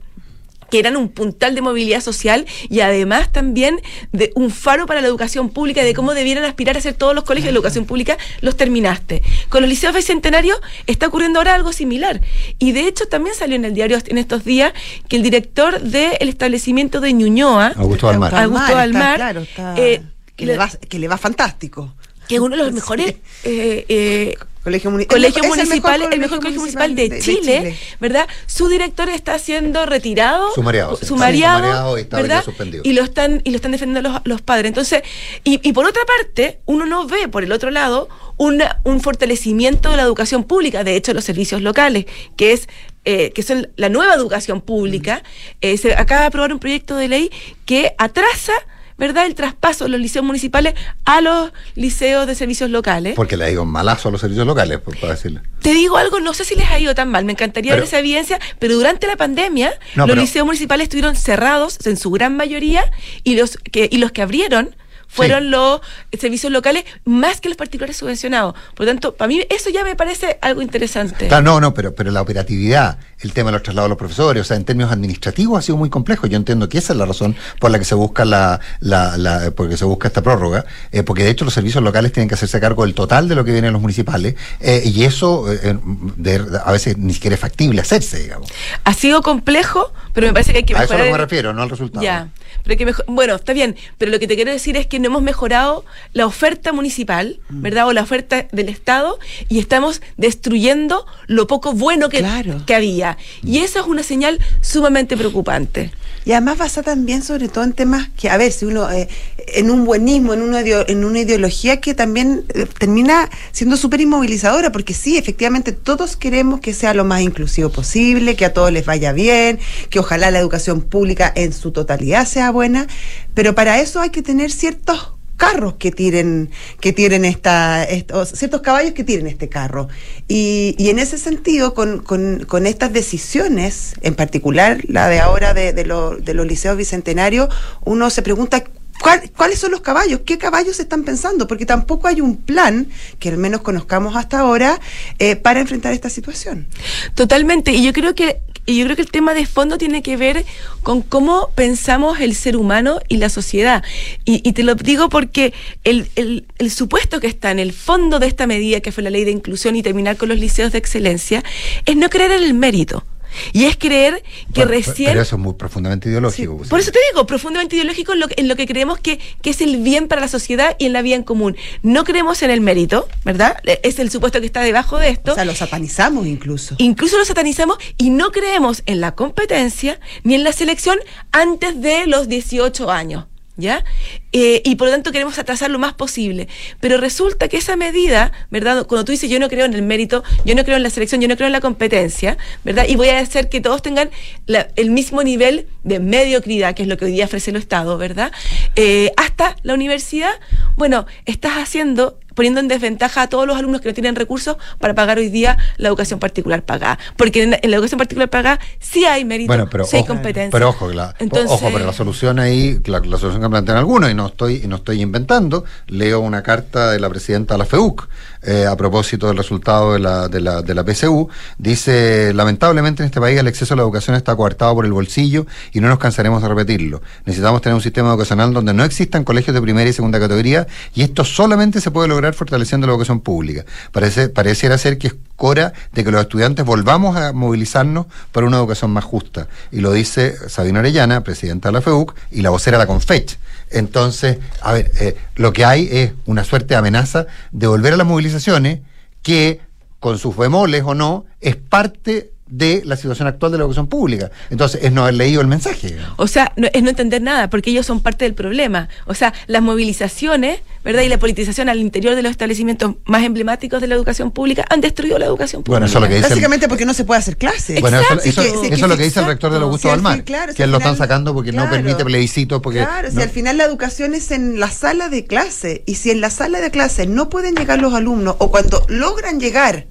[0.71, 3.81] que eran un puntal de movilidad social y además también
[4.13, 7.25] de un faro para la educación pública, de cómo debieran aspirar a ser todos los
[7.25, 9.23] colegios de educación pública, los terminaste.
[9.49, 12.21] Con los liceos bicentenarios está ocurriendo ahora algo similar.
[12.59, 14.75] Y de hecho también salió en el diario en estos días
[15.09, 18.35] que el director del establecimiento de Ñuñoa, Augusto Almar.
[18.35, 20.03] Augusto está, Almar, claro, está- eh,
[20.37, 21.95] que, le va, que le va fantástico.
[22.29, 26.01] Que es uno de los mejores eh, eh, Colegio, muni- colegio es el mejor el
[26.03, 27.79] colegio mejor colegio municipal de, de- de Chile, Chile.
[28.01, 28.29] ¿verdad?
[28.47, 31.07] Su director está siendo retirado, Sumariado, sí.
[31.07, 32.45] sumariado, Sí, sumariado y ¿verdad?
[32.45, 32.83] suspendido.
[32.85, 34.69] Y lo están y lo están defendiendo los, los padres.
[34.69, 35.03] Entonces,
[35.43, 39.91] y, y por otra parte, uno no ve por el otro lado una- un fortalecimiento
[39.91, 42.05] de la educación pública, de hecho, los servicios locales,
[42.37, 42.69] que es
[43.07, 45.23] eh, que son la nueva educación pública.
[45.63, 47.31] Eh, se acaba de aprobar un proyecto de ley
[47.65, 48.53] que atrasa
[48.99, 50.75] ¿verdad?, el traspaso de los liceos municipales
[51.05, 53.15] a los liceos de servicios locales.
[53.15, 55.41] Porque le digo malazo a los servicios locales, por, para decirle.
[55.63, 57.89] Te digo algo, no sé si les ha ido tan mal, me encantaría Pero- ver
[57.89, 62.11] esa evidencia, pero durante la pandemia No, los pero- liceos municipales estuvieron cerrados en su
[62.11, 62.85] gran mayoría
[63.25, 64.75] y los que, y los que abrieron
[65.09, 65.81] fueron los
[66.19, 68.55] servicios locales más que los particulares subvencionados.
[68.75, 71.29] Por lo tanto, para mí eso ya me parece algo interesante.
[71.29, 74.43] Claro, no, no, pero, pero la operatividad, el tema de los traslados de los profesores,
[74.43, 76.27] o sea, en términos administrativos ha sido muy complejo.
[76.27, 79.51] Yo entiendo que esa es la razón por la que se busca la, la, la
[79.51, 82.61] porque se busca esta prórroga, eh, porque de hecho los servicios locales tienen que hacerse
[82.61, 85.79] cargo del total de lo que viene de los municipales, eh, y eso eh,
[86.17, 88.51] de- a veces ni siquiera es factible hacerse, digamos.
[88.85, 91.07] Ha sido complejo, pero me parece que hay que a eso es a mejorar.
[91.07, 92.05] lo que me refiero, no al resultado.
[92.05, 92.29] Ya,
[92.65, 95.07] pero que mejor- bueno, está bien, pero lo que te quiero decir es que no
[95.07, 97.63] hemos mejorado la oferta municipal, Mm.
[97.63, 97.87] ¿verdad?
[97.89, 102.19] O la oferta del Estado y estamos destruyendo lo poco bueno que,
[102.67, 103.17] que había.
[103.43, 103.49] Mm.
[103.49, 105.91] Y eso es una señal sumamente preocupante.
[106.29, 109.09] Y además basa también sobre todo en temas que, a ver, si uno, eh,
[109.47, 114.71] en un buenismo, en una, en una ideología que también eh, termina siendo súper inmovilizadora,
[114.71, 118.85] porque sí, efectivamente todos queremos que sea lo más inclusivo posible, que a todos les
[118.85, 119.59] vaya bien,
[119.89, 122.89] que ojalá la educación pública en su totalidad sea buena,
[123.33, 128.27] pero para eso hay que tener ciertos carros que tiren que tiren esta, est- o
[128.27, 129.89] ciertos caballos que tiren este carro
[130.29, 135.73] y, y en ese sentido con, con- estas decisiones en particular la de ahora de,
[135.73, 137.49] de, lo- de los liceos bicentenarios
[137.85, 138.63] uno se pregunta
[139.01, 140.23] ¿cuál- ¿Cuáles son los caballos?
[140.27, 141.47] ¿Qué caballos están pensando?
[141.47, 142.89] Porque tampoco hay un plan,
[143.21, 144.81] que al menos conozcamos hasta ahora,
[145.21, 146.67] eh, para enfrentar esta situación.
[147.15, 150.19] Totalmente, y yo creo que y yo creo que el tema de fondo tiene que
[150.19, 150.45] ver
[150.83, 153.83] con cómo pensamos el ser humano y la sociedad.
[154.27, 155.55] Y, te lo digo porque
[155.85, 159.25] el- el supuesto que está en el fondo de esta medida, que fue la ley
[159.25, 161.43] de inclusión y terminar con los liceos de excelencia,
[161.87, 163.05] es no creer en el mérito.
[163.53, 164.23] Y es creer
[164.55, 165.11] que Bueno, recién...
[165.11, 166.57] Pero eso es muy profundamente ideológico.
[166.57, 166.69] pues.
[166.69, 169.51] Por eso te digo, profundamente ideológico en lo, que- en lo que creemos que, que
[169.51, 171.57] es el bien para la sociedad y en la vida en común.
[171.83, 173.57] No creemos en el mérito, ¿verdad?
[173.65, 175.33] E- Es el supuesto que está debajo de esto.
[175.33, 176.75] O sea, lo satanizamos incluso.
[176.79, 180.99] Incluso lo satanizamos y no creemos en la competencia ni en la selección
[181.33, 183.25] antes de los 18 años.
[183.59, 183.85] ¿Ya?
[184.33, 186.47] Eh, y por lo tanto queremos atrasar lo más posible.
[186.79, 188.87] Pero resulta que esa medida, ¿verdad?
[188.87, 191.21] Cuando tú dices yo no creo en el mérito, yo no creo en la selección,
[191.21, 192.87] yo no creo en la competencia, ¿verdad?
[192.89, 194.11] Y voy a hacer que todos tengan
[194.47, 198.31] el mismo nivel de mediocridad, que es lo que hoy día ofrece el Estado, ¿verdad?
[198.77, 200.33] Eh, hasta la universidad,
[200.77, 204.95] bueno, estás haciendo poniendo en desventaja a todos los alumnos que no tienen recursos para
[204.95, 206.97] pagar hoy día la educación particular pagada.
[207.17, 210.15] Porque en, en la educación particular pagada sí hay mérito, Bueno, pero sí hay ojo,
[210.15, 210.51] competencia.
[210.53, 214.09] pero ojo, la, Entonces- ojo, pero la solución ahí, la, la solución que plantean algunos,
[214.09, 217.65] y no estoy, y no estoy inventando, leo una carta de la presidenta de la
[217.65, 218.09] FEUC
[218.43, 221.29] eh, a propósito del resultado de la, de, la, de la PSU,
[221.59, 225.47] dice, lamentablemente en este país el acceso a la educación está coartado por el bolsillo
[225.73, 227.03] y no nos cansaremos de repetirlo.
[227.25, 231.03] Necesitamos tener un sistema educacional donde no existan colegios de primera y segunda categoría y
[231.03, 233.65] esto solamente se puede lograr fortaleciendo la educación pública.
[233.93, 238.59] Parece, pareciera ser que es hora de que los estudiantes volvamos a movilizarnos para una
[238.59, 239.49] educación más justa.
[239.71, 243.39] Y lo dice Sabina Orellana, presidenta de la FEUC, y la vocera de la CONFECH.
[243.71, 247.97] Entonces, a ver, eh, lo que hay es una suerte de amenaza de volver a
[247.97, 248.81] las movilizaciones
[249.23, 249.61] que,
[250.01, 254.31] con sus bemoles o no, es parte de la situación actual de la educación pública.
[254.51, 255.97] Entonces, es no haber leído el mensaje.
[256.17, 258.89] O sea, no- es no entender nada, porque ellos son parte del problema.
[259.07, 261.03] O sea, las movilizaciones, ¿verdad?
[261.03, 264.81] Y la politización al interior de los establecimientos más emblemáticos de la educación pública han
[264.81, 265.73] destruido la educación pública.
[265.81, 267.81] Bueno, eso es lo que dice el- Básicamente porque no se puede hacer clase.
[267.81, 269.65] Bueno, eso, Sí, eso- que- sí, eso que es lo que dice el rector exacto.
[269.67, 272.63] Augusto fin, Balmar, claro, si que al lo están final- sacando porque no permite plebiscito,
[272.63, 276.11] porque Claro, si al final la educación es en la sala de clase y si
[276.11, 279.87] en la sala de clase no pueden llegar los alumnos o cuando logran llegar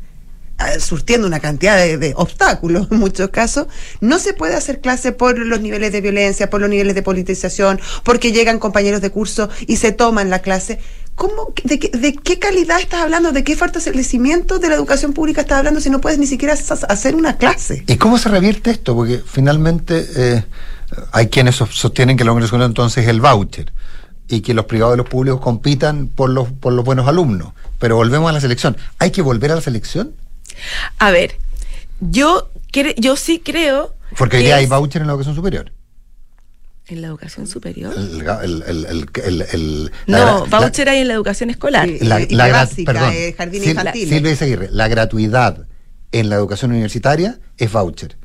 [0.79, 3.67] surtiendo una cantidad de, obstáculos en muchos casos,
[4.01, 7.79] no se puede hacer clase por los niveles de violencia, por los niveles de politización,
[8.03, 10.79] porque llegan compañeros de curso y se toman la clase.
[11.15, 13.31] ¿Cómo, de, qué, ¿De qué calidad estás hablando?
[13.31, 17.15] ¿De qué fortalecimiento de la educación pública estás hablando si no puedes ni siquiera hacer
[17.15, 17.83] una clase?
[17.87, 18.93] ¿Y cómo se revierte esto?
[18.95, 20.43] Porque finalmente eh,
[21.11, 23.73] hay quienes sos- sostienen que la Universidad entonces es el voucher
[24.27, 27.53] y que los privados y los públicos compitan por los, por los buenos alumnos.
[27.79, 28.77] Pero volvemos a la selección.
[28.99, 30.13] ¿Hay que volver a la selección?
[30.99, 31.35] A ver,
[31.99, 35.71] yo, cre- yo sí creo Porque día hay es- voucher en la educación superior.
[36.89, 37.93] en la educación superior.
[37.97, 41.85] El, ga- el- el- el- el- el- No, la voucher hay en la educación escolar.
[41.99, 44.09] la, la básica, perdón, eh, jardines Sil- infantiles.
[44.09, 45.67] Silvia Izaguirre, la gratuidad
[46.13, 48.15] en la educación universitaria es voucher.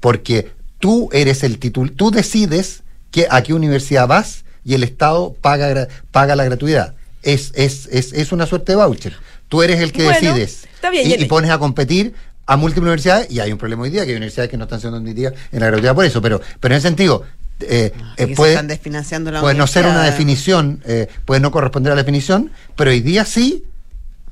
[0.00, 5.32] Porque tú eres el título, tú decides que, a qué universidad vas y el Estado
[5.40, 6.94] paga, paga la gratuidad.
[7.22, 9.16] Es, es, es, es una suerte de voucher.
[9.54, 10.66] Tú eres el que Bueno, decides.
[10.74, 12.12] está bien, y, pones a competir
[12.44, 14.80] a múltiples universidades y hay un problema hoy día que hay universidades que no están
[14.80, 17.22] siendo admitidas en la gratuidad por eso, pero, pero en ese sentido,
[17.60, 21.92] eh, eh, puede, están desfinanciando la puede no ser una definición, eh, puede no corresponder
[21.92, 23.62] a la definición, pero hoy día sí,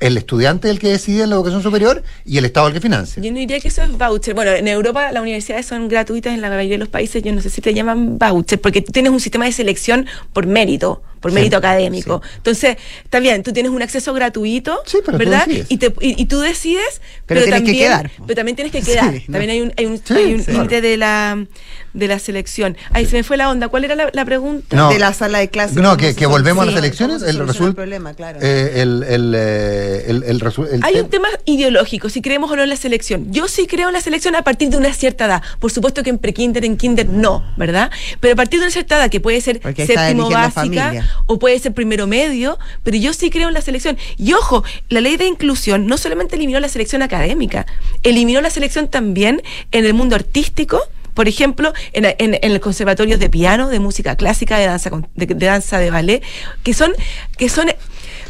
[0.00, 2.80] el estudiante es el que decide en la educación superior y el Estado el que
[2.80, 3.22] financia.
[3.22, 4.34] Yo no diría que eso es voucher.
[4.34, 7.40] Bueno, en Europa las universidades son gratuitas, en la mayoría de los países yo no
[7.40, 11.30] sé si te llaman voucher, porque tú tienes un sistema de selección por mérito, por
[11.30, 12.20] Sí, mérito académico.
[12.36, 15.48] Entonces, está bien, tú tienes un acceso gratuito, pero ¿verdad?
[15.68, 18.26] Y, te, y, y tú decides, Pero pero, tienes que también, quedar, po.
[18.26, 19.14] pero también tienes que quedar.
[19.30, 21.46] También hay un, hay un, hay un límite de la
[21.92, 22.76] de la selección.
[22.92, 23.68] Ahí se me fue la onda.
[23.68, 24.76] ¿Cuál era la, la pregunta?
[24.76, 24.88] No.
[24.90, 25.76] de la sala de clases.
[25.76, 28.40] No, ¿cómo que, volvemos a las elecciones, se el problema, claro.
[28.40, 32.62] el, el, eh, el, el resu- el Hay un tema ideológico, si creemos o no
[32.62, 33.32] en la selección.
[33.32, 35.42] Yo sí creo en la selección a partir de una cierta edad.
[35.58, 37.90] Por supuesto que en prekinder, en kinder, no, ¿verdad?
[38.20, 41.10] Pero a partir de una cierta edad, que puede ser Porque séptimo básica familia.
[41.26, 43.98] o puede ser primero medio, pero yo sí creo en la selección.
[44.16, 47.66] Y ojo, la ley de inclusión no solamente eliminó la selección académica,
[48.02, 50.80] eliminó la selección también en el mundo artístico.
[51.14, 55.08] Por ejemplo, en, en, en el conservatorios de piano, de música clásica, de danza, con-
[55.14, 56.22] de, de danza de ballet,
[56.62, 56.92] que son,
[57.36, 57.70] que son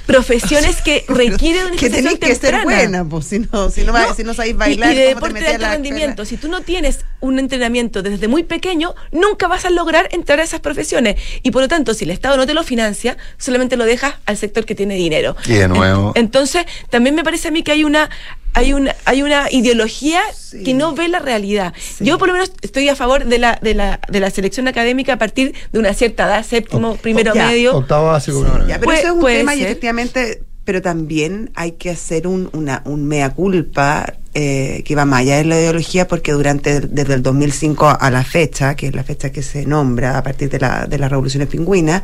[0.07, 4.15] profesiones que requieren una que tenéis que ser buena, pues si no, si no, va-
[4.15, 6.49] si no sabéis bailar, y, y de ¿cómo te deporte de alto rendimiento, si tú
[6.49, 11.17] no tienes un entrenamiento desde muy pequeño, nunca vas a lograr entrar a esas profesiones.
[11.43, 14.37] Y por lo tanto, si el Estado no te lo financia, solamente lo dejas al
[14.37, 15.37] sector que tiene dinero.
[15.47, 18.11] Y de nuevo- En- entonces, también me parece a mí que hay una
[18.55, 20.21] hay una hay una ideología
[20.65, 21.73] que no ve la realidad.
[22.01, 25.15] Yo por lo menos estoy a favor de la de la de la selección académica
[25.15, 27.47] a partir de una cierta edad, séptimo, primero ya.
[27.49, 27.77] medio.
[27.77, 30.83] Octavo básico, no, no, Ya, pero Puede- eso es un puede tema y efectivamente, pero
[30.83, 35.45] también hay que hacer un, una, un mea culpa eh, que va más allá de
[35.45, 39.43] la ideología porque durante desde el 2005 a la fecha, que es la fecha que
[39.43, 42.03] se nombra a partir de la, de las revoluciones pingüinas,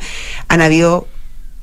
[0.49, 1.07] han habido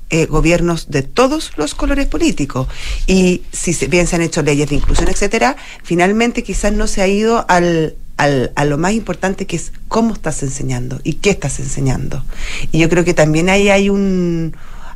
[0.10, 2.68] eh, gobiernos de todos los colores políticos
[3.08, 7.02] y si se, bien se han hecho leyes de inclusión, etcétera, finalmente quizás no se
[7.02, 11.32] ha ido al, al- a lo más importante que es cómo estás enseñando y qué
[11.32, 12.24] estás enseñando.
[12.72, 14.56] Y yo creo que también ahí hay un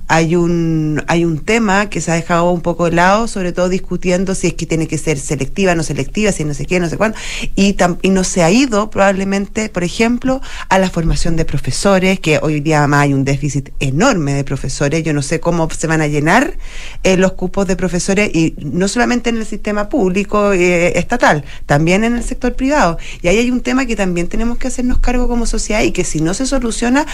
[0.09, 3.69] hay un hay un tema que se ha dejado un poco de lado, sobre todo
[3.69, 6.89] discutiendo si es que tiene que ser selectiva, no selectiva, si no sé qué, no
[6.89, 7.15] sé cuándo,
[7.55, 12.39] y, y no se ha ido probablemente, por ejemplo, a la formación de profesores, que
[12.41, 16.01] hoy día además hay un déficit enorme de profesores, yo no sé cómo se van
[16.01, 16.57] a llenar
[17.03, 22.03] eh, los cupos de profesores, y no solamente en el sistema público eh, estatal, también
[22.03, 22.97] en el sector privado.
[23.21, 26.03] Y ahí hay un tema que también tenemos que hacernos cargo como sociedad y que
[26.03, 27.05] si no se soluciona,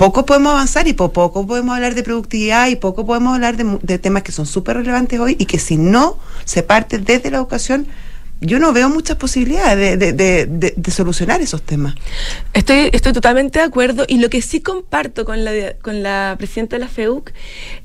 [0.00, 3.98] poco podemos avanzar y po- poco podemos hablar de productividad y poco podemos hablar de,
[3.98, 7.86] temas que son súper relevantes hoy y que si no se parte desde la educación,
[8.40, 11.96] yo no veo muchas posibilidades de, de- de- de- de solucionar esos temas.
[12.54, 16.76] Estoy, estoy totalmente de acuerdo y lo que sí comparto con la, con la presidenta
[16.76, 17.32] de la FEUC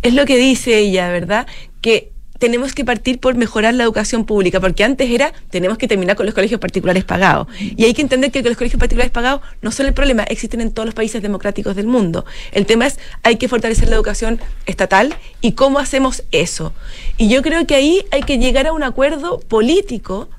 [0.01, 1.47] es lo que dice ella, ¿verdad?
[1.81, 6.15] Que tenemos que partir por mejorar la educación pública, porque antes era, tenemos que terminar
[6.15, 7.47] con los colegios particulares pagados.
[7.59, 10.71] Y hay que entender que los colegios particulares pagados no son el problema, existen en
[10.71, 12.25] todos los países democráticos del mundo.
[12.51, 16.73] El tema es, hay que fortalecer la educación estatal y cómo hacemos eso.
[17.17, 20.29] Y yo creo que ahí hay que llegar a un acuerdo político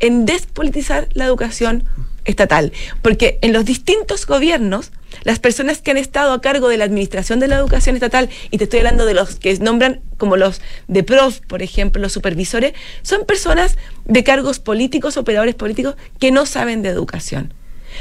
[0.00, 1.84] en despolitizar la educación
[2.26, 2.72] estatal,
[3.02, 4.92] porque en los distintos gobiernos,
[5.24, 8.58] las personas que han estado a cargo de la administración de la educación estatal, y
[8.58, 12.74] te estoy hablando de los que nombran como los de prof, por ejemplo, los supervisores,
[13.02, 17.52] son personas de cargos políticos, operadores políticos, que no saben de educación.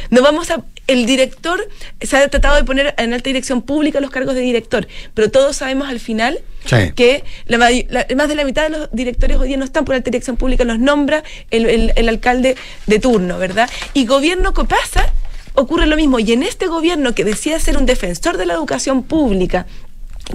[0.10, 0.64] No vamos a.
[0.88, 1.68] El director
[2.00, 5.56] se ha tratado de poner en alta dirección pública los cargos de director, pero todos
[5.56, 6.92] sabemos al final Sí.
[6.96, 9.84] que la, may- la- más de la mitad de los directores hoy día no están
[9.86, 13.68] por alta dirección pública, los nombra el, el- el alcalde de turno, ¿verdad?
[13.96, 15.12] Y gobierno que pasa,
[15.56, 16.20] ocurre lo mismo.
[16.20, 19.66] Y en este gobierno que decía ser un defensor de la educación pública,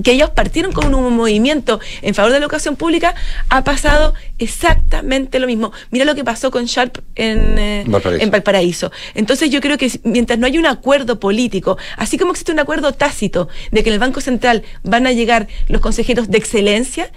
[0.02, 3.14] que ellos partieron con un movimiento en favor de la educación pública,
[3.48, 5.72] ha pasado exactamente lo mismo.
[5.90, 8.24] Mira lo que pasó con Sharp en, eh, Valparaíso.
[8.24, 8.92] en Valparaíso.
[9.14, 12.92] Entonces yo creo que mientras no hay un acuerdo político, así como existe un acuerdo
[12.92, 17.10] tácito de que en el Banco Central van a llegar los consejeros de excelencia,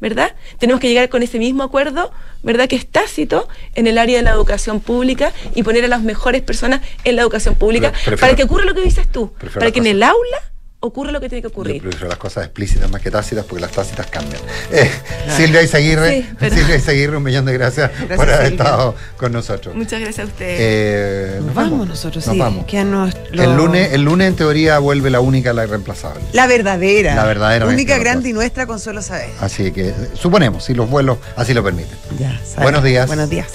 [0.00, 0.34] ¿verdad?
[0.58, 2.10] Tenemos que llegar con ese mismo acuerdo,
[2.42, 2.68] ¿verdad?
[2.68, 6.42] Que es tácito en el área de la educación pública y poner a las mejores
[6.42, 9.86] personas en la educación pública para que ocurra lo que dices tú, para que en
[9.86, 10.53] el aula
[10.84, 11.82] ocurra lo que tiene que Yo ocurrir.
[11.82, 14.40] prefiero las cosas explícitas más que tácitas porque las tácitas cambian.
[14.70, 14.90] Eh,
[15.36, 18.64] Silvia Izaguirre, Sí, pero- Silvia Izaguirre, un millón de gracias, Gracias, por haber Silvia.
[18.64, 19.74] estado con nosotros.
[19.74, 20.56] Muchas gracias a ustedes.
[20.60, 22.38] Eh, Nos vamos nosotros, nos sí.
[22.40, 22.66] vamos.
[22.72, 26.20] El lunes, el lunes en teoría vuelve la única, la irreemplazable.
[26.32, 27.14] La verdadera.
[27.14, 29.30] La verdadera Única, grande y nuestra, Consuelo Saber.
[29.40, 31.96] Así que suponemos, si los vuelos así lo permiten.
[32.18, 32.62] Ya, sabe.
[32.64, 33.06] Buenos días.
[33.06, 33.48] Buenos días.